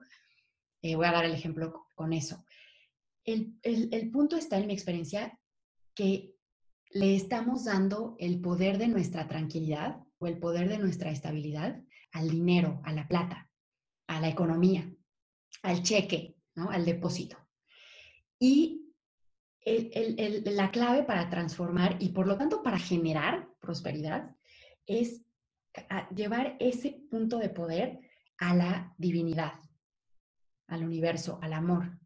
[0.83, 2.45] eh, voy a dar el ejemplo con eso.
[3.23, 5.35] El, el punto está en mi experiencia
[5.95, 6.35] que
[6.91, 11.81] le estamos dando el poder de nuestra tranquilidad o el poder de nuestra estabilidad
[12.15, 13.51] al dinero, a la plata,
[14.07, 14.89] a la economía,
[15.63, 16.69] al cheque, ¿no?
[16.69, 17.37] al depósito.
[18.39, 18.93] Y
[19.65, 24.33] la clave para transformar y por lo tanto para generar prosperidad
[24.85, 25.23] es
[26.15, 27.99] llevar ese punto de poder
[28.37, 29.53] a la divinidad,
[30.67, 31.99] al universo, al amor.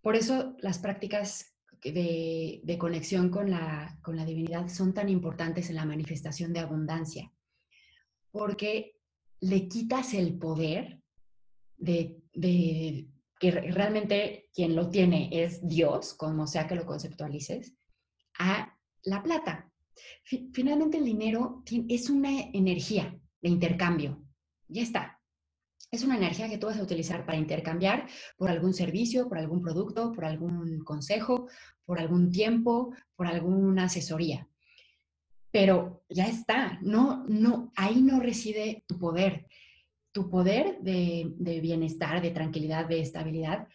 [0.00, 5.76] Por eso las prácticas de, conexión con la, con la divinidad son tan importantes en
[5.76, 7.30] la manifestación de abundancia,
[8.30, 9.01] porque
[9.42, 11.02] le quitas el poder
[11.76, 12.22] de,
[13.40, 17.74] que realmente quien lo tiene es Dios, como sea que lo conceptualices,
[18.38, 19.70] a la plata.
[20.24, 24.24] Finalmente el dinero es una energía de intercambio.
[24.68, 25.20] Ya está.
[25.90, 29.60] Es una energía que tú vas a utilizar para intercambiar por algún servicio, por algún
[29.60, 31.48] producto, por algún consejo,
[31.84, 34.48] por algún tiempo, por alguna asesoría
[35.52, 39.46] pero ya está, no, no, ahí no reside tu poder.
[40.10, 43.68] Tu poder de, bienestar, de tranquilidad, de estabilidad.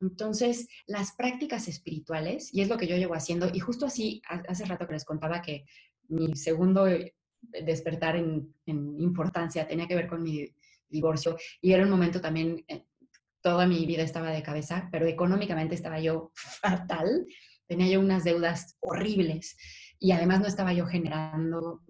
[0.00, 4.64] Entonces, las prácticas espirituales, y es lo que yo llevo haciendo, y justo así, hace
[4.64, 5.64] rato que les contaba que
[6.08, 7.14] mi segundo eh,
[7.64, 10.52] despertar en, importancia tenía que ver con mi
[10.88, 12.84] divorcio, y era un momento también, eh,
[13.40, 17.26] toda mi vida estaba de cabeza, pero económicamente estaba yo fatal,
[17.68, 19.56] tenía yo unas deudas horribles
[20.00, 21.82] y además no estaba yo generando,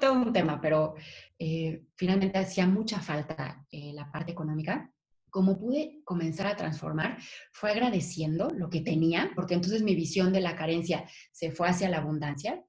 [0.00, 0.94] todo, un tema, pero
[1.38, 4.92] eh, finalmente hacía mucha falta eh, la parte económica.
[5.30, 7.18] Como pude comenzar a transformar
[7.52, 11.90] fue agradeciendo lo que tenía, porque entonces mi visión de la carencia se fue hacia
[11.90, 12.64] la abundancia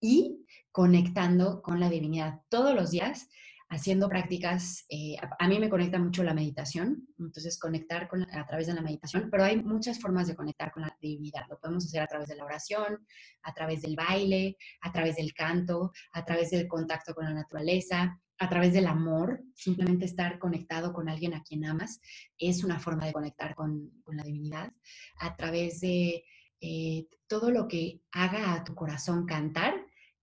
[0.00, 3.28] y conectando con la divinidad todos los días
[3.74, 8.68] haciendo prácticas, eh, a, mí me conecta mucho la meditación, entonces conectar con, a través
[8.68, 11.42] de la meditación, pero hay muchas formas de conectar con la divinidad.
[11.48, 13.06] Lo podemos hacer a través de la oración,
[13.42, 18.20] a través del baile, a través del canto, a través del contacto con la naturaleza,
[18.38, 22.00] a través del amor, simplemente estar conectado con alguien a quien amas
[22.38, 24.72] es una forma de conectar con, la divinidad,
[25.18, 26.24] a través de
[26.60, 29.74] eh, todo lo que haga a tu corazón cantar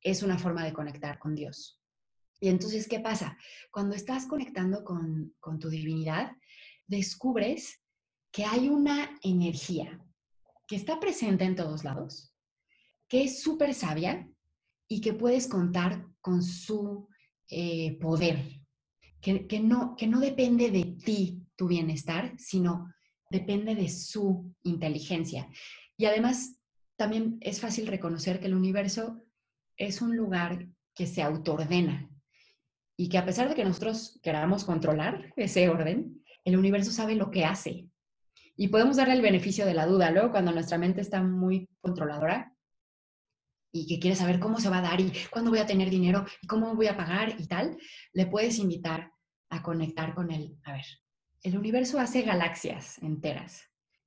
[0.01, 1.80] es una forma de conectar con Dios.
[2.43, 3.37] Y entonces, ¿qué pasa?
[3.69, 6.31] Cuando estás conectando con, tu divinidad,
[6.87, 7.79] descubres
[8.31, 10.03] que hay una energía
[10.67, 12.33] que está presente en todos lados,
[13.07, 14.27] que es súper sabia
[14.87, 17.07] y que puedes contar con su
[17.47, 18.59] eh, poder,
[19.21, 22.91] que, no, que no depende de ti tu bienestar, sino
[23.29, 25.47] depende de su inteligencia.
[25.95, 26.57] Y además
[26.95, 29.21] también es fácil reconocer que el universo
[29.77, 32.10] es un lugar que se autoordena
[32.97, 37.31] y que a pesar de que nosotros queramos controlar ese orden, el universo sabe lo
[37.31, 37.87] que hace.
[38.55, 40.11] Y podemos darle el beneficio de la duda.
[40.11, 42.53] Luego, cuando nuestra mente está muy controladora
[43.71, 46.25] y que quiere saber cómo se va a dar y cuándo voy a tener dinero
[46.41, 47.77] y cómo voy a pagar y tal,
[48.13, 49.11] le puedes invitar
[49.49, 50.57] a conectar con él.
[50.63, 50.85] A ver,
[51.43, 53.63] el universo hace galaxias enteras.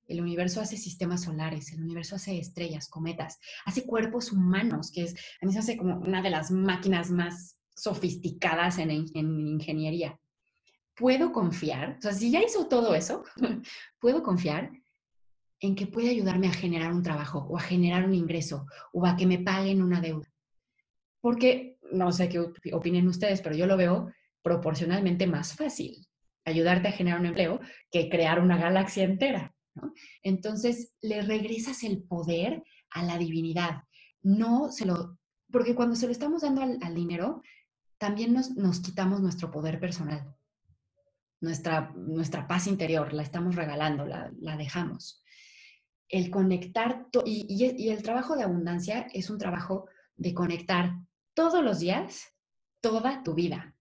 [0.07, 5.15] El universo hace sistemas solares, el universo hace estrellas, cometas, hace cuerpos humanos, que es,
[5.41, 10.19] a mí se hace como una de las máquinas más sofisticadas en, en ingeniería.
[10.95, 11.97] ¿Puedo confiar?
[11.99, 13.25] O sea, si ya hizo todo eso,
[13.99, 14.71] ¿puedo confiar
[15.61, 19.17] en que puede ayudarme a generar un trabajo o a generar un ingreso o a
[19.17, 20.33] que me paguen una deuda?
[21.21, 22.41] Porque no sé qué
[22.73, 24.13] opinen ustedes, pero yo lo veo
[24.43, 26.07] proporcionalmente más fácil
[26.45, 27.61] ayudarte a generar un empleo
[27.91, 29.55] que crear una galaxia entera.
[30.23, 33.83] Entonces, le regresas el poder a la divinidad.
[34.23, 35.19] No se lo,
[35.51, 37.43] porque cuando se lo estamos dando al, dinero,
[38.05, 40.37] también nos, nos, quitamos nuestro poder personal,
[41.41, 45.25] nuestra, nuestra paz interior, la estamos regalando, la, la dejamos.
[46.11, 47.47] El conectar, y,
[47.79, 50.99] y el trabajo de abundancia es un trabajo de conectar
[51.33, 52.35] todos los días
[52.83, 53.75] toda tu vida.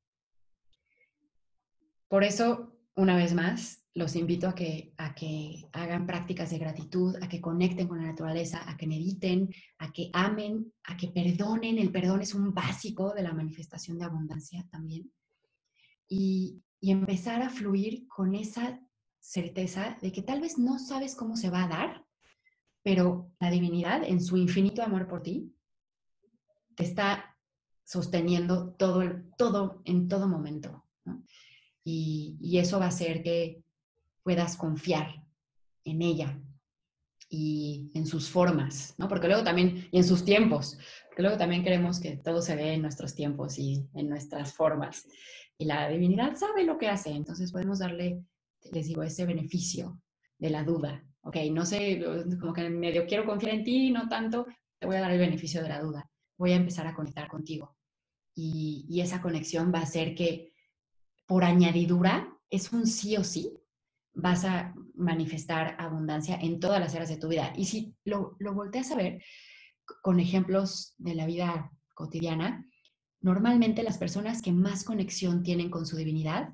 [2.07, 7.15] Por eso, una vez más, los invito a que, a que hagan prácticas de gratitud,
[7.21, 11.77] a que conecten con la naturaleza, a que mediten, a que amen, a que perdonen.
[11.77, 15.11] El perdón es un básico de la manifestación de abundancia también.
[16.07, 18.77] Y, empezar a fluir con esa
[19.17, 22.05] certeza de que tal vez no sabes cómo se va a dar,
[22.83, 25.55] pero la divinidad en su infinito amor por ti
[26.75, 27.37] te está
[27.85, 29.01] sosteniendo todo,
[29.37, 30.83] todo en todo momento.
[31.85, 33.62] Y, y, eso va a hacer que
[34.23, 35.23] puedas confiar
[35.83, 36.39] en ella
[37.29, 39.07] y en sus formas, ¿no?
[39.07, 42.73] Porque luego también, y en sus tiempos, porque luego también queremos que todo se ve
[42.73, 45.07] en nuestros tiempos y en nuestras formas.
[45.57, 48.23] Y la divinidad sabe lo que hace, entonces podemos darle,
[48.71, 49.99] les digo, ese beneficio
[50.37, 51.03] de la duda.
[51.21, 52.03] Ok, no sé,
[52.39, 54.45] como que medio quiero confiar en ti, no tanto,
[54.79, 56.09] te voy a dar el beneficio de la duda.
[56.37, 57.75] Voy a empezar a conectar contigo.
[58.35, 60.53] Y, y esa conexión va a ser que,
[61.25, 63.57] por añadidura, es un sí o sí
[64.13, 67.53] vas a manifestar abundancia en todas las áreas de tu vida.
[67.55, 69.23] Y si lo, lo volteas a ver
[70.01, 72.65] con ejemplos de la vida cotidiana,
[73.21, 76.53] normalmente las personas que más conexión tienen con su divinidad,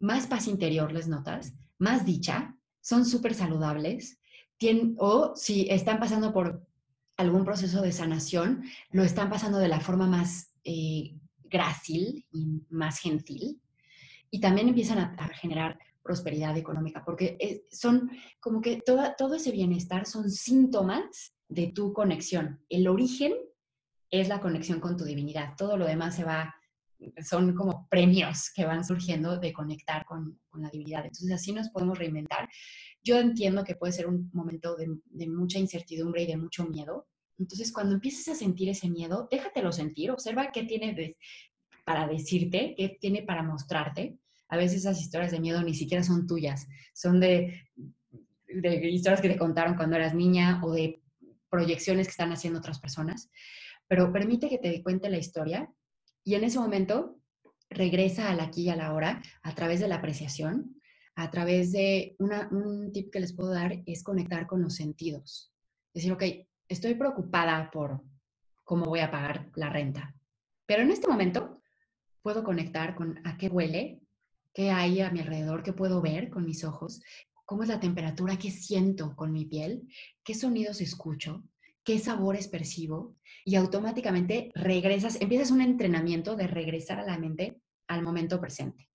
[0.00, 4.18] más paz interior les notas, más dicha, son súper saludables,
[4.96, 6.66] o si están pasando por
[7.16, 12.98] algún proceso de sanación, lo están pasando de la forma más eh, grácil y más
[12.98, 13.60] gentil.
[14.30, 15.78] Y también empiezan a generar
[16.08, 22.64] prosperidad económica, porque eh, son como que todo ese bienestar son síntomas de tu conexión.
[22.70, 23.34] El origen
[24.10, 26.54] es la conexión con tu divinidad, todo lo demás se va,
[27.22, 31.04] son como premios que van surgiendo de conectar con, la divinidad.
[31.04, 32.48] Entonces así nos podemos reinventar.
[33.02, 37.06] Yo entiendo que puede ser un momento de, de mucha incertidumbre y de mucho miedo,
[37.38, 41.16] entonces, cuando empieces a sentir ese miedo, déjatelo sentir, observa qué tiene
[41.84, 46.26] para decirte, qué tiene para mostrarte a veces esas historias de miedo ni siquiera son
[46.26, 47.64] tuyas, son de,
[48.46, 51.02] de historias que te contaron cuando eras niña o de
[51.50, 53.30] proyecciones que están haciendo otras personas,
[53.86, 55.70] pero permite que te cuente la historia
[56.24, 57.18] y en ese momento
[57.70, 60.80] regresa al aquí y a la hora a través de la apreciación,
[61.14, 65.52] a través de una, un tip que les puedo dar es conectar con los sentidos.
[65.92, 66.22] Decir, ok,
[66.68, 68.02] estoy preocupada por
[68.64, 70.14] cómo voy a pagar la renta,
[70.66, 71.62] pero en este momento
[72.22, 74.02] puedo conectar con a qué huele,
[74.58, 77.00] qué hay a mi alrededor, qué puedo ver con mis ojos,
[77.44, 79.86] cómo es la temperatura, qué siento con mi piel,
[80.24, 81.44] qué sonidos escucho,
[81.84, 88.02] qué sabores percibo y automáticamente regresas, empiezas un entrenamiento de regresar a la mente al
[88.02, 88.90] momento presente.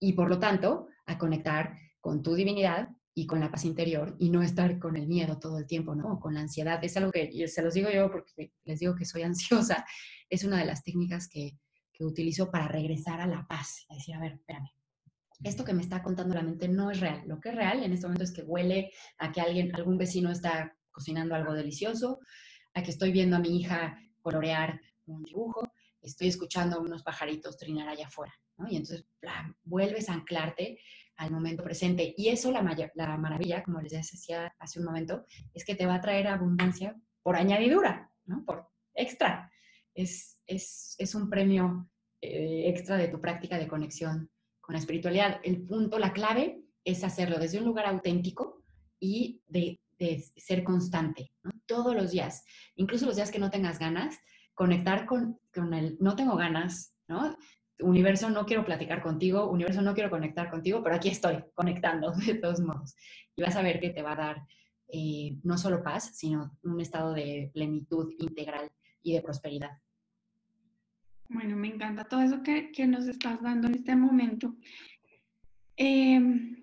[0.00, 4.30] Y por lo tanto, a conectar con tu divinidad y con la paz interior y
[4.30, 6.18] no estar con el miedo todo el tiempo, ¿no?
[6.20, 6.82] con la ansiedad.
[6.82, 9.84] Es algo que se los digo yo porque les digo que soy ansiosa.
[10.30, 11.58] Es una de las técnicas que,
[11.92, 13.84] que utilizo para regresar a la paz.
[13.90, 14.70] Es decir, a ver, espérame,
[15.42, 17.22] esto que me está contando la mente no es real.
[17.26, 20.30] Lo que es real en este momento es que huele a que alguien, algún vecino
[20.30, 22.20] está cocinando algo delicioso,
[22.74, 27.56] a que estoy viendo a mi hija colorear un dibujo, estoy escuchando a unos pajaritos
[27.56, 28.34] trinar allá afuera,
[28.68, 29.06] Y entonces
[29.64, 30.78] vuelves a anclarte
[31.16, 32.14] al momento presente.
[32.16, 32.62] Y eso, la,
[32.94, 35.24] la maravilla, como les decía hace un momento,
[35.54, 38.44] es que te va a traer abundancia por añadidura, ¿no?
[38.44, 39.50] Por extra.
[39.94, 41.88] Es, es, es un premio
[42.20, 44.30] eh, extra de tu práctica de conexión
[44.66, 45.40] con la espiritualidad.
[45.44, 48.64] El punto, la clave es hacerlo desde un lugar auténtico
[48.98, 49.78] y de,
[50.36, 51.32] ser constante.
[51.64, 52.44] todos los días,
[52.74, 54.18] incluso los días que no tengas ganas,
[54.52, 57.34] conectar con, con el no tengo ganas, ¿no?
[57.78, 62.34] Universo, no quiero platicar contigo, universo, no quiero conectar contigo, pero aquí estoy conectando de
[62.34, 62.94] todos modos.
[63.36, 64.46] Y vas a ver que te va a dar
[64.88, 68.70] eh, no solo paz, sino un estado de plenitud integral
[69.02, 69.70] y de prosperidad.
[71.28, 74.56] Bueno, me encanta todo eso que, que nos estás dando en este momento.
[75.76, 76.56] Eh,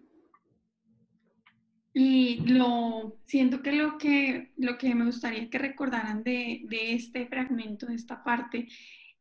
[1.93, 7.27] y lo siento que lo que, lo que me gustaría que recordaran de, de este
[7.27, 8.67] fragmento, de esta parte,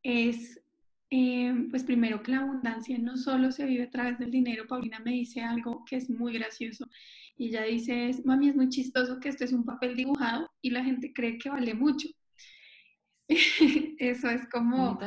[0.02, 0.62] es
[1.10, 4.66] eh, pues primero que la abundancia no solo se vive a través del dinero.
[4.66, 6.88] Paulina me dice algo que es muy gracioso.
[7.36, 10.82] Y ella dice, mami, es muy chistoso que esto es un papel dibujado y la
[10.82, 12.08] gente cree que vale mucho.
[13.98, 14.98] Eso es como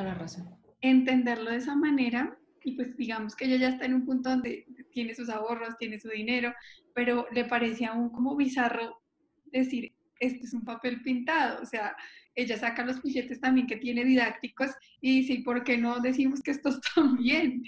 [0.81, 4.65] entenderlo de esa manera y pues digamos que ella ya está en un punto donde
[4.91, 6.53] tiene sus ahorros, tiene su dinero,
[6.93, 9.01] pero le parecía aún como bizarro
[9.45, 11.95] decir, este es un papel pintado, o sea,
[12.33, 16.41] ella saca los billetes también que tiene didácticos y dice, ¿y por qué no decimos
[16.41, 16.79] que estos
[17.19, 17.63] bien?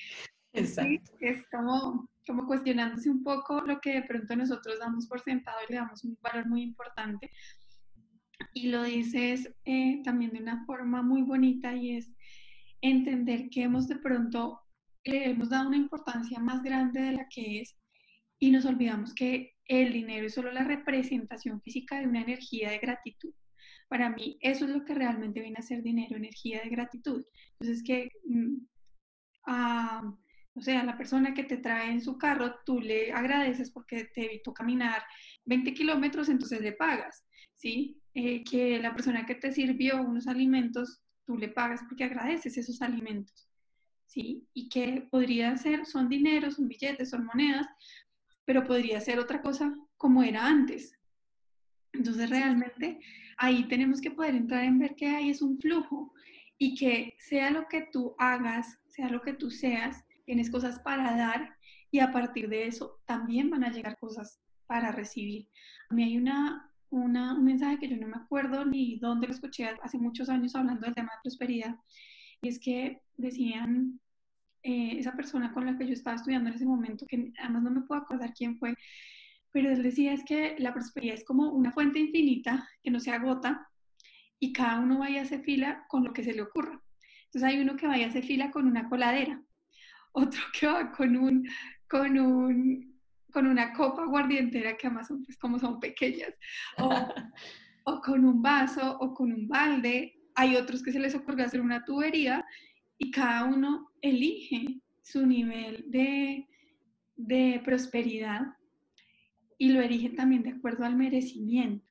[0.53, 1.11] Exacto.
[1.19, 5.73] Es como, como cuestionándose un poco lo que de pronto nosotros damos por sentado y
[5.73, 7.31] le damos un valor muy importante.
[8.53, 12.11] Y lo dices eh, también de una forma muy bonita y es
[12.81, 14.61] entender que hemos de pronto
[15.03, 17.77] le hemos dado una importancia más grande de la que es
[18.39, 22.77] y nos olvidamos que el dinero es solo la representación física de una energía de
[22.77, 23.33] gratitud.
[23.87, 27.25] Para mí eso es lo que realmente viene a ser dinero, energía de gratitud.
[27.59, 28.55] Entonces que mm,
[29.47, 30.03] a,
[30.57, 34.25] o sea, la persona que te trae en su carro, tú le agradeces porque te
[34.25, 35.03] evitó caminar
[35.45, 38.01] 20 kilómetros, entonces le pagas, ¿sí?
[38.19, 42.81] Eh, que la persona que te sirvió unos alimentos, tú le pagas porque agradeces esos
[42.81, 43.47] alimentos.
[44.07, 44.47] ¿sí?
[44.55, 47.67] Y que podría ser, son dineros, son billetes, son monedas,
[48.43, 50.97] pero podría ser otra cosa como era antes.
[51.93, 52.99] Entonces realmente
[53.37, 56.11] ahí tenemos que poder entrar en ver que ahí es un flujo
[56.57, 61.15] y que sea lo que tú hagas, sea lo que tú seas, tienes cosas para
[61.15, 61.55] dar
[61.91, 65.49] y a partir de eso también van a llegar cosas para recibir.
[65.91, 69.33] A mí hay una, una, un mensaje que yo no me acuerdo ni dónde lo
[69.33, 71.75] escuché hace muchos años hablando del tema de prosperidad
[72.41, 73.99] y es que decían
[74.63, 77.71] eh, esa persona con la que yo estaba estudiando en ese momento, que además no
[77.71, 78.75] me puedo acordar quién fue,
[79.51, 83.11] pero él decía es que la prosperidad es como una fuente infinita que no se
[83.11, 83.67] agota
[84.39, 86.81] y cada uno vaya a hacer fila con lo que se le ocurra.
[87.25, 89.41] Entonces hay uno que vaya a hacer fila con una coladera,
[90.11, 91.47] otro que va con un,
[91.89, 92.96] con un,
[93.31, 96.33] con una copa guardientera que además son pues como son pequeñas,
[96.77, 96.89] o,
[97.85, 101.61] o con un vaso o con un balde, hay otros que se les ocurre hacer
[101.61, 102.45] una tubería
[102.97, 106.47] y cada uno elige su nivel de,
[107.15, 108.41] de prosperidad
[109.57, 111.85] y lo elige también de acuerdo al merecimiento.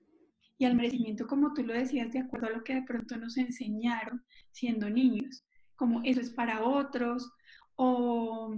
[0.59, 3.37] Y al merecimiento, como tú lo decías, de acuerdo a lo que de pronto nos
[3.37, 7.31] enseñaron siendo niños, como eso es para otros,
[7.75, 8.55] o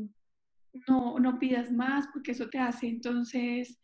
[0.87, 3.81] no, no pidas más porque eso te hace entonces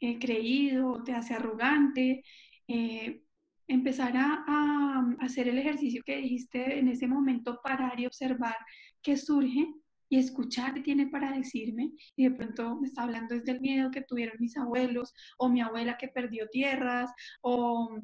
[0.00, 2.22] eh, creído, te hace arrogante.
[2.68, 3.22] Eh,
[3.68, 8.56] empezar a, hacer el ejercicio que dijiste en ese momento, parar y observar
[9.02, 9.66] qué surge
[10.08, 11.90] y escuchar qué tiene para decirme.
[12.16, 15.60] Y de pronto me está hablando desde el miedo que tuvieron mis abuelos, o mi
[15.60, 17.10] abuela que perdió tierras,
[17.42, 17.98] o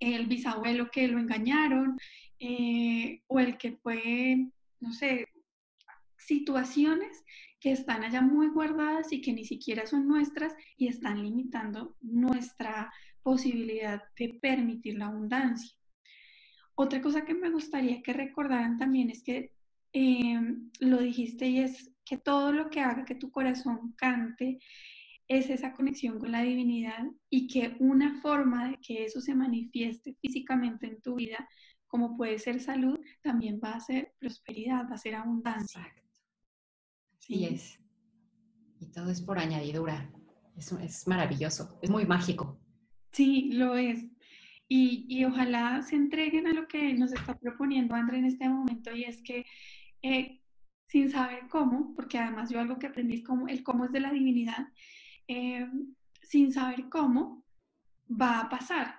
[0.00, 1.96] el bisabuelo que lo engañaron,
[2.38, 4.50] eh, o el que fue,
[4.80, 5.26] no sé,
[6.26, 7.24] situaciones
[7.60, 12.92] que están allá muy guardadas y que ni siquiera son nuestras y están limitando nuestra
[13.22, 15.74] posibilidad de permitir la abundancia.
[16.74, 19.52] Otra cosa que me gustaría que recordaran también es que
[19.92, 24.58] em, lo dijiste y es que todo lo que haga que tu corazón cante
[25.26, 30.14] es esa conexión con la divinidad y que una forma de que eso se manifieste
[30.20, 31.48] físicamente en tu vida,
[31.86, 35.80] como puede ser salud, también va a ser prosperidad, va a ser abundancia.
[35.80, 36.03] Exacto.
[37.26, 37.80] Sí es.
[38.80, 40.12] Y todo es por añadidura.
[40.58, 42.60] Eso es maravilloso, es muy mágico.
[43.12, 44.04] Sí, lo es.
[44.68, 49.04] Y, ojalá se entreguen a lo que nos está proponiendo André en este momento y
[49.04, 49.46] es que
[50.02, 50.40] eh,
[50.86, 54.12] sin saber cómo, porque además yo algo que aprendí es el cómo es de la
[54.12, 54.68] divinidad,
[55.26, 55.66] eh,
[56.22, 57.44] sin saber cómo
[58.10, 58.96] va a pasar.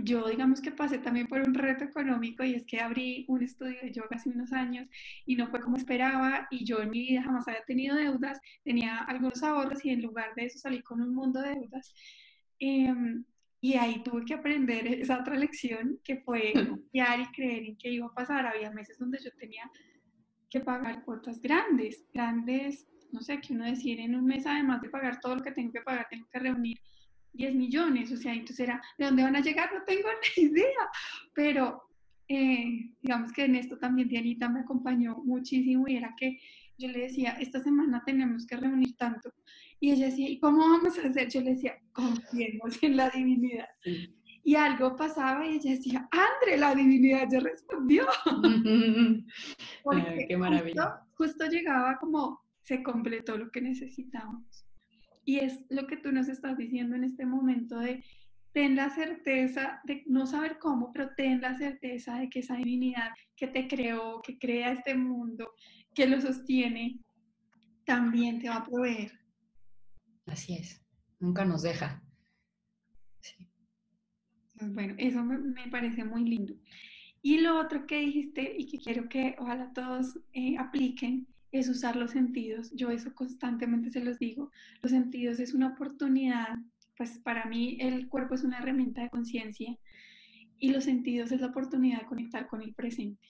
[0.00, 3.80] Yo digamos que pasé también por un reto económico y es que abrí un estudio
[3.82, 4.88] de yoga hace unos años
[5.26, 8.98] y no fue como esperaba y yo en mi vida jamás había tenido deudas, tenía
[8.98, 11.92] algunos ahorros y en lugar de eso salí con un mundo de deudas.
[12.60, 13.24] Em,
[13.60, 16.52] y ahí tuve que aprender esa otra lección que fue
[16.92, 18.46] confiar y creer en que iba a pasar.
[18.46, 19.68] Había meses donde yo tenía
[20.48, 24.90] que pagar cuotas grandes, grandes, no sé, que uno decir en un mes, además de
[24.90, 26.78] pagar todo lo que tengo que pagar, tengo que reunir
[27.38, 29.72] 10 millones, o sea, entonces era, ¿de dónde van a llegar?
[29.72, 30.90] No tengo ni idea,
[31.32, 31.82] pero
[32.26, 36.38] eh, digamos que en esto también Dianita me acompañó muchísimo y era que
[36.76, 39.32] yo le decía, esta semana tenemos que reunir tanto.
[39.80, 41.28] Y ella decía, ¿y cómo vamos a hacer?
[41.28, 43.68] Yo le decía, confiemos en la divinidad.
[44.44, 48.06] Y algo pasaba y ella decía, Andre, la divinidad ya respondió.
[49.82, 51.02] Porque qué maravilla.
[51.14, 54.67] Justo, llegaba como, se completó lo que necesitábamos.
[55.28, 58.02] Y es lo que tú nos estás diciendo en este momento de
[58.54, 63.10] ten la certeza de no saber cómo, pero ten la certeza de que esa divinidad
[63.36, 65.52] que te creó, que crea este mundo,
[65.94, 66.98] que lo sostiene,
[67.84, 69.20] también te va a proveer.
[70.24, 70.82] Así es,
[71.20, 72.02] nunca nos deja.
[74.62, 76.54] Bueno, eso me, parece muy lindo.
[77.20, 81.96] Y lo otro que dijiste y que quiero que ojalá todos eh, apliquen es usar
[81.96, 82.70] los sentidos.
[82.74, 84.50] Yo eso constantemente se los digo.
[84.82, 86.58] Los sentidos es una oportunidad,
[86.96, 89.76] pues para mí el cuerpo es una herramienta de conciencia
[90.58, 93.28] y los sentidos es la oportunidad de conectar con el presente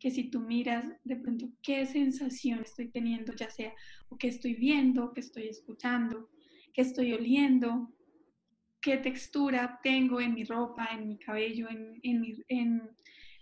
[0.00, 3.72] que si tú miras de pronto qué sensación estoy teniendo, ya sea
[4.08, 6.30] o qué estoy viendo, qué estoy escuchando,
[6.72, 7.92] qué estoy oliendo,
[8.80, 12.90] qué textura tengo en mi ropa, en mi cabello, en, en,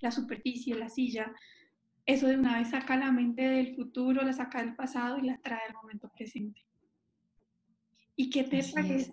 [0.01, 1.33] la superficie, en la silla,
[2.09, 5.37] eso de una vez saca la mente del futuro, la saca del pasado y la
[5.43, 6.65] trae al momento presente.
[8.17, 9.13] ¿Y qué te parece?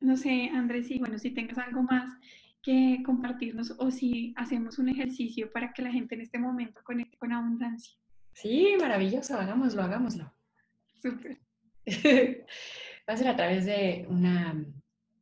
[0.00, 2.10] No sé, Andrés, y bueno, si tengas algo más
[2.60, 7.16] que compartirnos o si hacemos un ejercicio para que la gente en este momento conecte
[7.18, 7.96] con abundancia.
[8.32, 10.34] Sí, maravilloso, hagámoslo, hagámoslo.
[11.00, 11.38] Súper.
[13.08, 14.60] Va a ser a través de una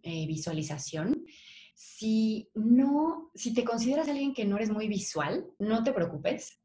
[0.02, 1.26] eh, visualización.
[1.74, 6.61] Si no, si te consideras alguien que no eres muy visual, no te preocupes.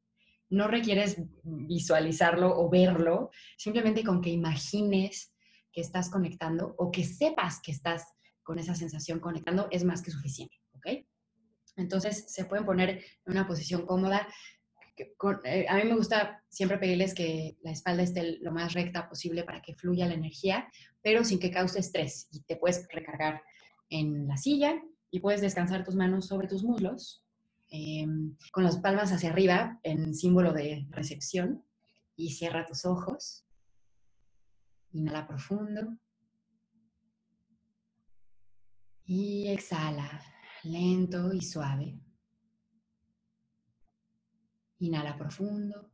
[0.50, 5.34] No requieres visualizarlo o verlo, simplemente con que imagines
[5.72, 8.06] que estás conectando o que sepas que estás
[8.44, 10.56] con esa sensación conectando es más que suficiente.
[11.76, 14.28] Entonces se pueden poner en una posición cómoda.
[15.44, 19.44] Eh, a mí me gusta siempre pedirles que la espalda esté lo más recta posible
[19.44, 20.68] para que fluya la energía,
[21.04, 22.28] pero sin que cause estrés.
[22.32, 23.44] Y te puedes recargar
[23.90, 24.82] en la silla
[25.12, 27.24] y puedes descansar tus manos sobre tus muslos,
[27.70, 31.64] em, con las palmas hacia arriba en símbolo de recepción.
[32.16, 33.46] Y cierra tus ojos.
[34.92, 35.98] Inhala profundo.
[39.06, 40.22] Y exhala
[40.64, 42.00] lento y suave.
[44.80, 45.92] Inhala profundo.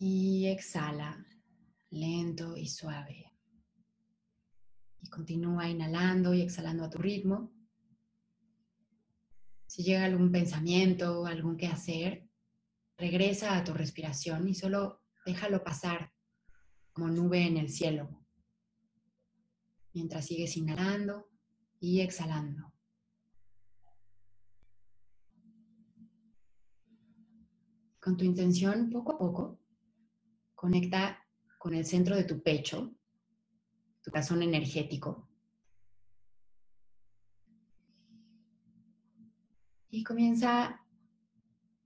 [0.00, 1.26] Y exhala,
[1.90, 3.27] lento y suave.
[5.00, 7.52] Y continúa inhalando y exhalando a tu ritmo.
[9.66, 12.28] Si llega algún pensamiento, algún que hacer,
[12.96, 16.12] regresa a tu respiración y solo déjalo pasar
[16.92, 18.18] como nube en el cielo
[19.98, 21.28] mientras sigues inhalando
[21.80, 22.72] y exhalando.
[28.00, 29.60] Con tu intención, poco a poco,
[30.54, 31.18] conecta
[31.58, 32.94] con el centro de tu pecho,
[34.10, 35.28] corazón energético.
[39.90, 40.84] Y comienza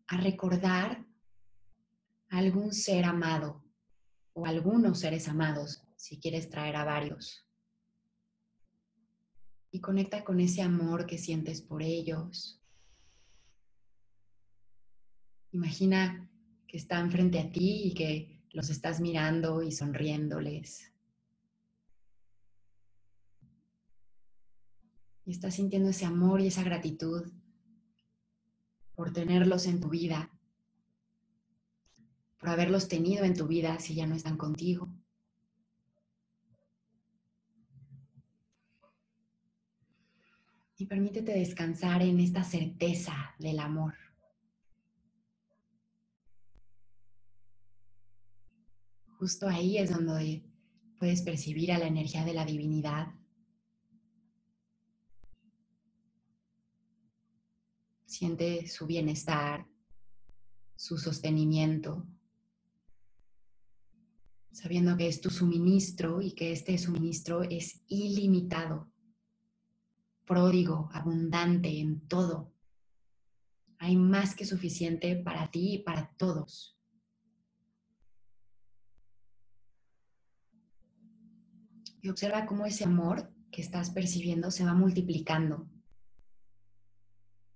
[0.07, 1.05] a recordar
[2.29, 3.65] algún ser amado
[4.33, 7.47] o algunos seres amados, si quieres traer a varios
[9.73, 12.61] y conecta con ese amor que sientes por ellos.
[15.51, 16.31] Imagina
[16.69, 20.92] que están frente a ti y que los estás mirando y sonriéndoles.
[25.25, 27.31] Y estás sintiendo ese amor y esa gratitud
[28.95, 30.31] por tenerlos en tu vida,
[32.39, 34.89] por haberlos tenido en tu vida si ya no están contigo.
[40.83, 43.95] y permítete descansar en esta certeza del amor.
[49.17, 50.43] Justo ahí es donde
[50.99, 53.15] puedes percibir a la energía de la divinidad.
[58.13, 59.67] Siente su bienestar,
[60.77, 62.07] su sostenimiento,
[64.51, 68.93] sabiendo que es tu suministro y que este suministro es ilimitado
[70.27, 72.53] pródigo, abundante en todo.
[73.79, 76.77] Hay más que suficiente para ti y para todos.
[82.03, 85.67] Y observa cómo ese amor que estás percibiendo se va multiplicando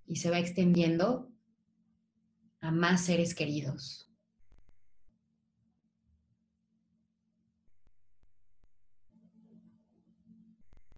[0.07, 1.31] y se va extendiendo
[2.61, 4.11] a más seres queridos.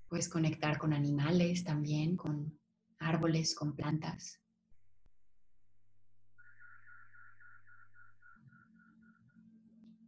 [0.09, 2.59] Puedes conectar con animales también, con
[2.99, 4.41] árboles, con plantas.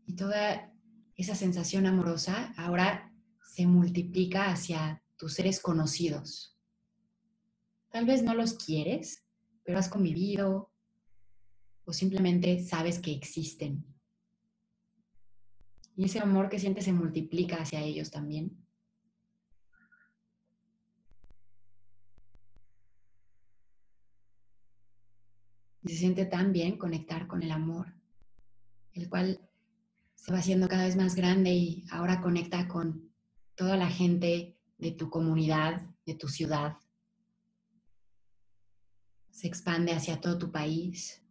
[0.07, 0.73] Y toda
[1.17, 3.13] esa sensación amorosa ahora
[3.45, 6.60] se multiplica hacia tus seres conocidos.
[7.91, 9.25] Tal vez no los quieres,
[9.65, 10.71] pero has convivido
[11.85, 13.85] o simplemente sabes que existen.
[15.97, 18.57] Y ese amor que sientes se multiplica hacia ellos también.
[25.83, 27.93] Y se siente tan bien conectar con el amor,
[28.93, 29.41] el cual
[30.15, 33.11] se va haciendo cada vez más grande y ahora conecta con
[33.57, 36.77] toda la gente de tu comunidad, de tu ciudad.
[39.31, 41.23] Se expande hacia todo tu país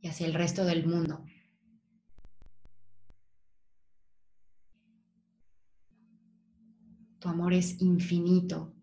[0.00, 1.24] y hacia el resto del mundo.
[7.18, 8.74] Tu amor es infinito.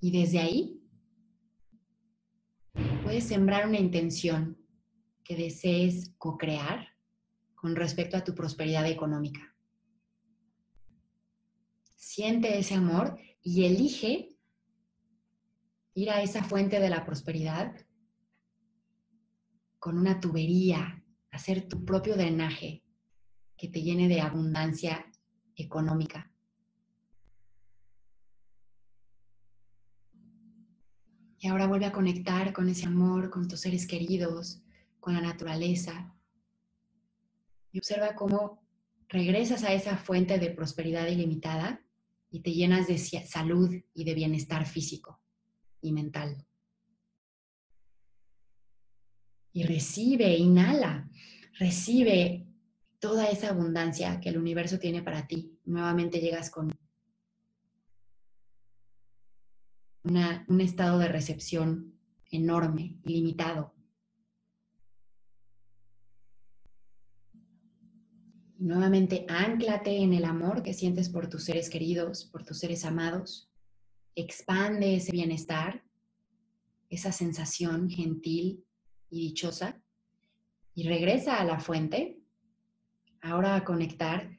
[0.00, 0.82] Y desde ahí
[3.04, 4.58] puedes sembrar una intención
[5.22, 6.88] que desees co-crear
[7.54, 9.54] con respecto a tu prosperidad económica.
[11.96, 14.33] Siente ese amor y elige
[15.94, 17.74] ir a esa fuente de la prosperidad
[19.78, 22.82] con una tubería, hacer tu propio drenaje
[23.56, 25.06] que te llene de abundancia
[25.54, 26.32] económica.
[31.38, 34.62] Y ahora vuelve a conectar con ese amor, con tus seres queridos,
[34.98, 36.16] con la naturaleza.
[37.70, 38.64] Y observa cómo
[39.08, 41.84] regresas a esa fuente de prosperidad ilimitada
[42.30, 45.20] y te llenas de salud y de bienestar físico
[45.84, 46.44] y mental.
[49.52, 51.08] Y recibe, inhala,
[51.58, 52.46] recibe
[52.98, 55.58] toda esa abundancia que el universo tiene para ti.
[55.66, 56.72] Nuevamente llegas con
[60.04, 61.94] un estado de recepción
[62.30, 63.74] enorme, ilimitado.
[68.58, 73.53] Nuevamente, anclate en el amor que sientes por tus seres queridos, por tus seres amados.
[74.16, 75.82] Expande ese bienestar,
[76.88, 78.64] esa sensación gentil
[79.10, 79.80] y dichosa.
[80.74, 82.20] Y regresa a la fuente,
[83.20, 84.38] ahora a conectar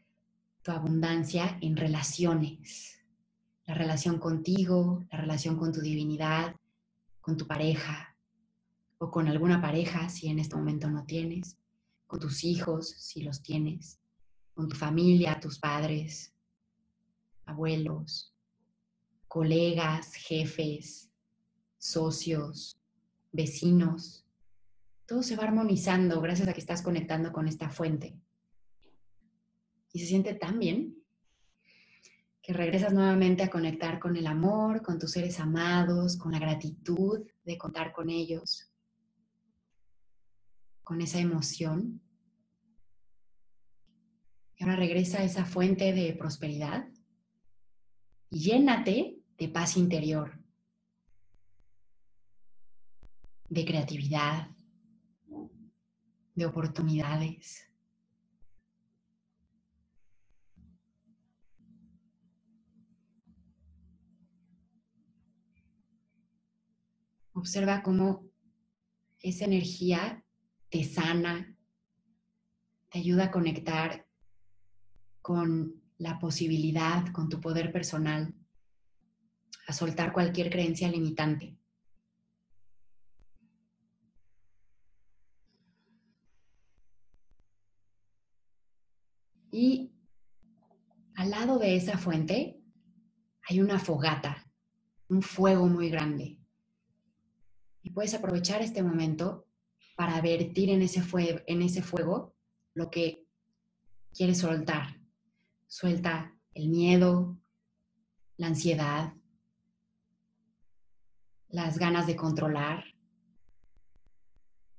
[0.62, 3.00] tu abundancia en relaciones.
[3.66, 6.56] La relación contigo, la relación con tu divinidad,
[7.22, 8.16] con tu pareja
[9.00, 11.58] o con alguna pareja si en este momento no tienes,
[12.06, 14.00] con tus hijos si los tienes,
[14.54, 16.34] con tu familia, tus padres,
[17.46, 18.35] abuelos,
[19.36, 21.12] colegas, jefes,
[21.78, 22.80] socios,
[23.34, 24.26] vecinos.
[25.06, 28.18] Todo se va armonizando gracias a que estás conectando con esta fuente.
[29.92, 30.96] Y se siente tan bien
[32.42, 37.28] que regresas nuevamente a conectar con el amor, con tus seres amados, con la gratitud
[37.44, 38.72] de contar con ellos,
[40.82, 42.00] con esa emoción
[44.56, 46.88] y ahora regresa a esa fuente de prosperidad
[48.30, 50.40] y llénate de paz interior,
[53.50, 54.50] de creatividad,
[56.36, 57.70] de oportunidades.
[67.34, 68.30] Observa cómo
[69.20, 70.24] esa energía
[70.70, 71.56] te sana,
[72.90, 74.08] te ayuda a conectar
[75.22, 78.34] con la posibilidad, con tu poder personal,
[79.68, 81.58] a soltar cualquier creencia limitante.
[89.52, 89.94] Y
[91.16, 92.60] al lado de esa fuente
[93.48, 94.52] hay una fogata,
[95.08, 96.40] un fuego muy grande.
[97.82, 99.48] Y puedes aprovechar este momento
[99.96, 101.02] para vertir en ese,
[101.48, 102.36] en ese fuego
[102.74, 103.26] lo que
[104.14, 105.00] quieres soltar,
[105.68, 107.38] Suelta el miedo,
[108.38, 109.14] la ansiedad,
[111.50, 112.84] las ganas de controlar,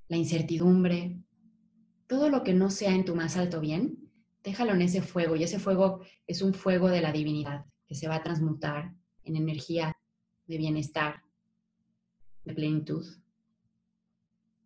[0.08, 1.18] la incertidumbre,
[2.06, 4.10] todo lo que no sea en tu más alto bien,
[4.42, 5.36] déjalo en ese fuego.
[5.36, 8.94] Y ese fuego es un fuego de la divinidad que se va a transmutar
[9.24, 9.96] en energía
[10.46, 11.22] de bienestar,
[12.44, 13.04] de plenitud.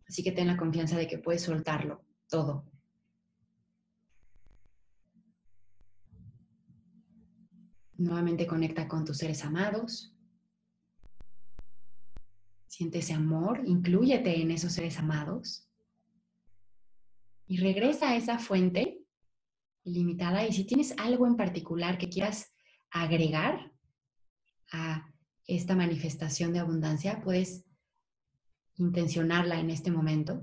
[0.07, 2.71] Así que ten la confianza de que puedes soltarlo todo
[8.01, 10.10] Nuevamente conecta con tus seres amados.
[12.71, 15.67] Siente ese amor, inclúyete en esos seres amados.
[17.45, 19.03] Y regresa a esa fuente
[19.83, 20.47] ilimitada.
[20.47, 22.53] Y si tienes algo en particular que quieras
[22.89, 23.73] agregar
[24.71, 25.13] a
[25.45, 27.65] esta manifestación de abundancia, puedes
[28.75, 30.41] intencionarla en este momento.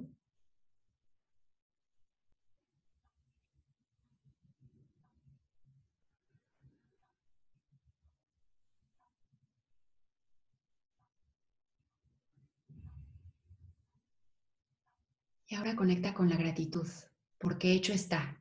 [15.50, 16.86] Y ahora conecta con la gratitud,
[17.38, 18.38] porque hecho está.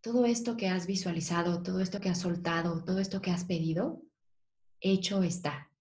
[0.00, 4.02] Todo esto que has visualizado, todo esto que has soltado, todo esto que has pedido,
[4.80, 5.72] hecho está.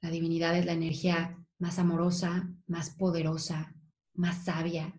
[0.00, 3.74] La divinidad es la energía más amorosa, más poderosa,
[4.14, 4.98] más sabia.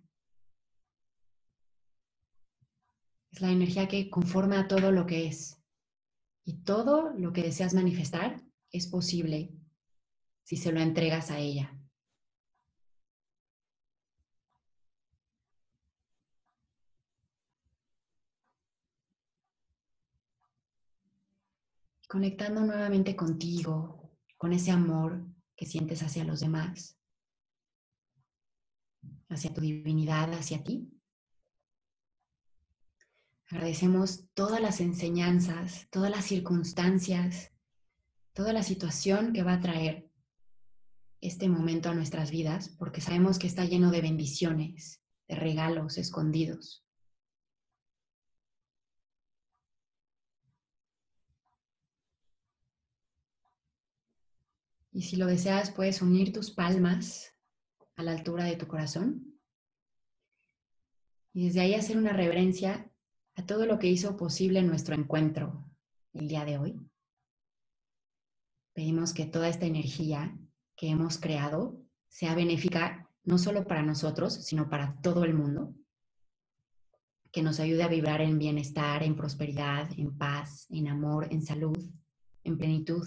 [3.32, 5.60] Es la energía que conforma todo lo que es.
[6.44, 9.52] Y todo lo que deseas manifestar es posible
[10.44, 11.75] si se lo entregas a ella.
[22.08, 25.26] Conectando nuevamente contigo, con ese amor
[25.56, 26.98] que sientes hacia los demás,
[29.30, 30.92] hacia tu divinidad, hacia ti.
[33.50, 37.52] Agradecemos todas las enseñanzas, todas las circunstancias,
[38.34, 40.10] toda la situación que va a traer
[41.22, 46.85] este momento a nuestras vidas, porque sabemos que está lleno de bendiciones, de regalos escondidos.
[54.96, 57.36] Y si lo deseas, puedes unir tus palmas
[57.98, 59.38] a la altura de tu corazón.
[61.34, 62.90] Y desde ahí hacer una reverencia
[63.36, 65.70] a todo lo que hizo posible nuestro encuentro
[66.14, 66.80] el día de hoy.
[68.72, 70.40] Pedimos que toda esta energía
[70.78, 75.76] que hemos creado sea benéfica no solo para nosotros, sino para todo el mundo.
[77.34, 81.78] Que nos ayude a vibrar en bienestar, en prosperidad, en paz, en amor, en salud,
[82.46, 83.06] en plenitud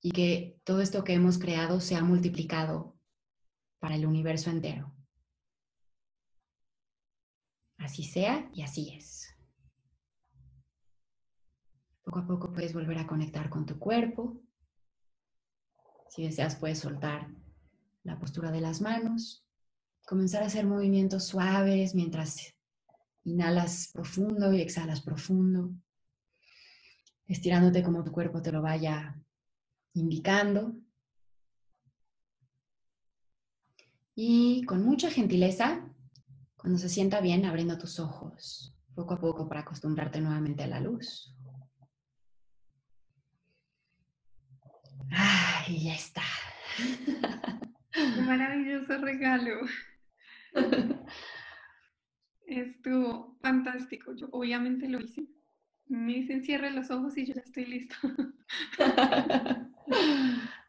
[0.00, 2.96] y que todo esto que hemos creado sea multiplicado
[3.78, 4.94] para el universo entero.
[7.78, 9.34] Así sea y así es.
[12.02, 14.40] Poco a poco puedes volver a conectar con tu cuerpo.
[16.08, 17.28] Si deseas, puedes soltar
[18.02, 19.46] la postura de las manos,
[20.06, 22.54] comenzar a hacer movimientos suaves mientras
[23.24, 25.70] inhalas profundo y exhalas profundo,
[27.26, 29.22] estirándote como tu cuerpo te lo vaya
[29.94, 30.74] indicando.
[34.14, 35.88] Y con mucha gentileza,
[36.56, 40.80] cuando se sienta bien, abriendo tus ojos poco a poco para acostumbrarte nuevamente a la
[40.80, 41.32] luz.
[45.12, 46.22] ¡Ay, ya está!
[47.92, 49.60] Qué maravilloso regalo.
[52.44, 54.14] Estuvo fantástico.
[54.14, 55.28] Yo obviamente lo hice.
[55.86, 57.96] Me dicen cierre los ojos y yo ya estoy lista.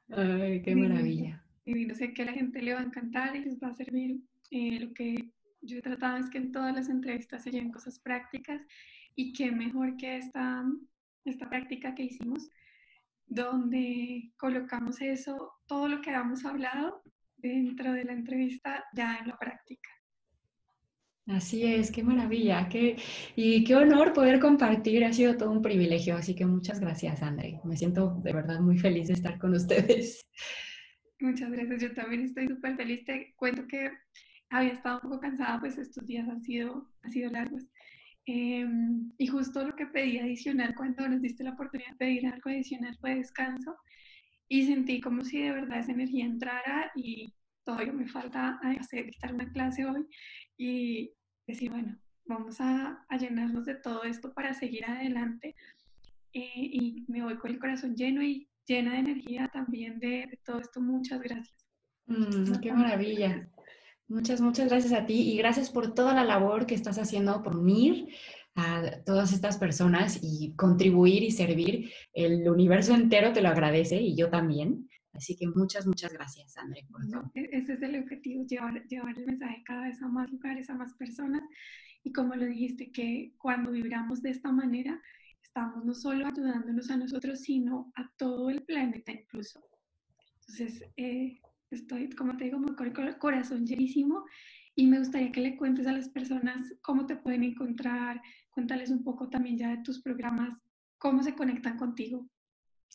[0.09, 1.43] Ay, qué maravilla.
[1.65, 3.75] Y no sé que a la gente le va a encantar y les va a
[3.75, 4.19] servir.
[4.51, 7.99] Eh, lo que yo he tratado es que en todas las entrevistas se lleven cosas
[7.99, 8.61] prácticas
[9.15, 10.63] y qué mejor que esta,
[11.25, 12.49] esta práctica que hicimos,
[13.27, 17.03] donde colocamos eso, todo lo que habíamos hablado
[17.37, 19.89] dentro de la entrevista ya en la práctica.
[21.29, 22.95] Así es, qué maravilla, qué,
[23.35, 27.59] y qué honor poder compartir, ha sido todo un privilegio, así que muchas gracias, André.
[27.63, 30.25] Me siento de verdad muy feliz de estar con ustedes.
[31.19, 33.05] Muchas gracias, yo también estoy súper feliz.
[33.05, 33.91] Te cuento que
[34.49, 37.63] había estado un poco cansada, pues estos días han sido, han sido largos.
[38.25, 42.49] Em, y justo lo que pedí adicional cuando nos diste la oportunidad de pedir algo
[42.49, 43.75] adicional fue descanso.
[44.47, 47.31] Y sentí como si de verdad esa energía entrara y
[47.63, 50.07] todavía me falta hacer, dictar una clase hoy.
[50.57, 51.11] Y
[51.49, 55.55] decir, bueno, vamos a, llenarnos de todo esto para seguir adelante.
[56.33, 60.59] Eh, y me voy con el corazón lleno y llena de energía también de, todo
[60.59, 60.79] esto.
[60.79, 61.55] Muchas gracias.
[62.05, 63.49] Mm, qué maravilla.
[64.07, 67.55] Muchas, muchas gracias a ti y gracias por toda la labor que estás haciendo por
[67.55, 68.09] unir
[68.55, 71.91] a todas estas personas y contribuir y servir.
[72.13, 74.88] El universo entero te lo agradece y yo también.
[75.13, 77.31] Así que muchas, muchas gracias, André, por todo.
[77.35, 80.75] E-, ese es el objetivo, llevar, llevar el mensaje cada vez a más lugares, a
[80.75, 81.41] más personas.
[82.03, 85.01] Y como lo dijiste, que cuando vibramos de esta manera,
[85.41, 89.59] estamos no solo ayudándonos a nosotros, sino a todo el planeta incluso.
[90.41, 91.39] Entonces, eh,
[91.71, 94.25] estoy, como te digo, con el corazón llenísimo
[94.75, 99.03] y me gustaría que le cuentes a las personas cómo te pueden encontrar, cuéntales un
[99.03, 100.55] poco también ya de tus programas,
[100.97, 102.29] cómo se conectan contigo.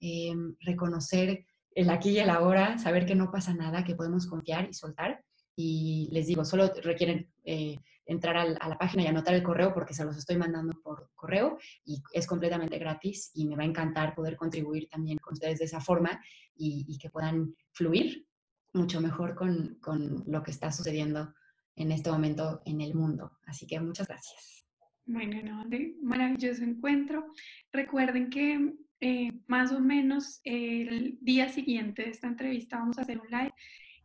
[0.00, 4.68] eh, reconocer el aquí y el ahora, saber que no pasa nada, que podemos confiar
[4.68, 5.22] y soltar.
[5.54, 9.94] Y les digo, solo requieren eh, entrar a la página y anotar el correo porque
[9.94, 14.16] se los estoy mandando por correo y es completamente gratis y me va a encantar
[14.16, 16.20] poder contribuir también con ustedes de esa forma
[16.56, 18.26] y, y que puedan fluir
[18.72, 21.34] mucho mejor con, con lo que está sucediendo
[21.76, 23.38] en este momento en el mundo.
[23.46, 24.66] Así que muchas gracias.
[25.06, 25.64] Bueno, no,
[26.02, 27.32] maravilloso encuentro.
[27.72, 33.18] Recuerden que eh, más o menos el día siguiente de esta entrevista vamos a hacer
[33.18, 33.52] un live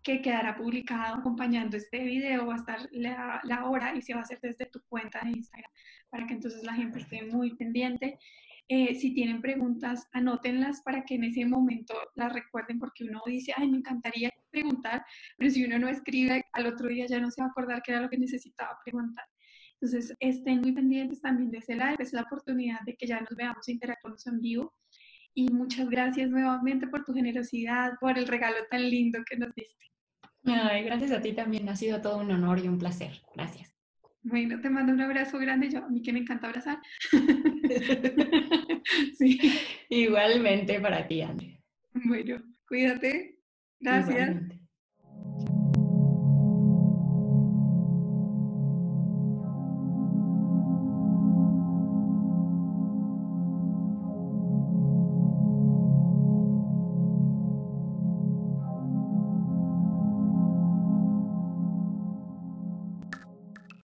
[0.02, 4.20] que quedará publicado acompañando este video, va a estar la, la, hora y se va
[4.20, 5.72] a hacer desde tu cuenta de Instagram
[6.10, 8.20] para que entonces la gente esté muy pendiente.
[8.68, 13.54] Eh, si tienen preguntas, anótenlas para que en ese momento las recuerden porque uno dice,
[13.56, 15.06] ay, me encantaría preguntar,
[15.38, 17.92] pero si uno no escribe, al otro día ya no se va a acordar qué
[17.92, 19.26] era lo que necesitaba preguntar.
[19.74, 23.36] Entonces, estén muy pendientes también de ese live, es la oportunidad de que ya nos
[23.36, 24.74] veamos interactuemos en vivo.
[25.36, 29.86] Y muchas gracias nuevamente por tu generosidad, por el regalo tan lindo que nos diste.
[30.46, 33.22] Ay, gracias a ti también, ha sido todo un honor y un placer.
[33.36, 33.75] Gracias.
[34.28, 36.80] Bueno, te mando un abrazo grande, yo a mí que me encanta abrazar.
[39.18, 39.40] sí.
[39.90, 41.60] Igualmente para ti, Andrea.
[41.94, 43.38] Bueno, cuídate.
[43.80, 44.36] Gracias.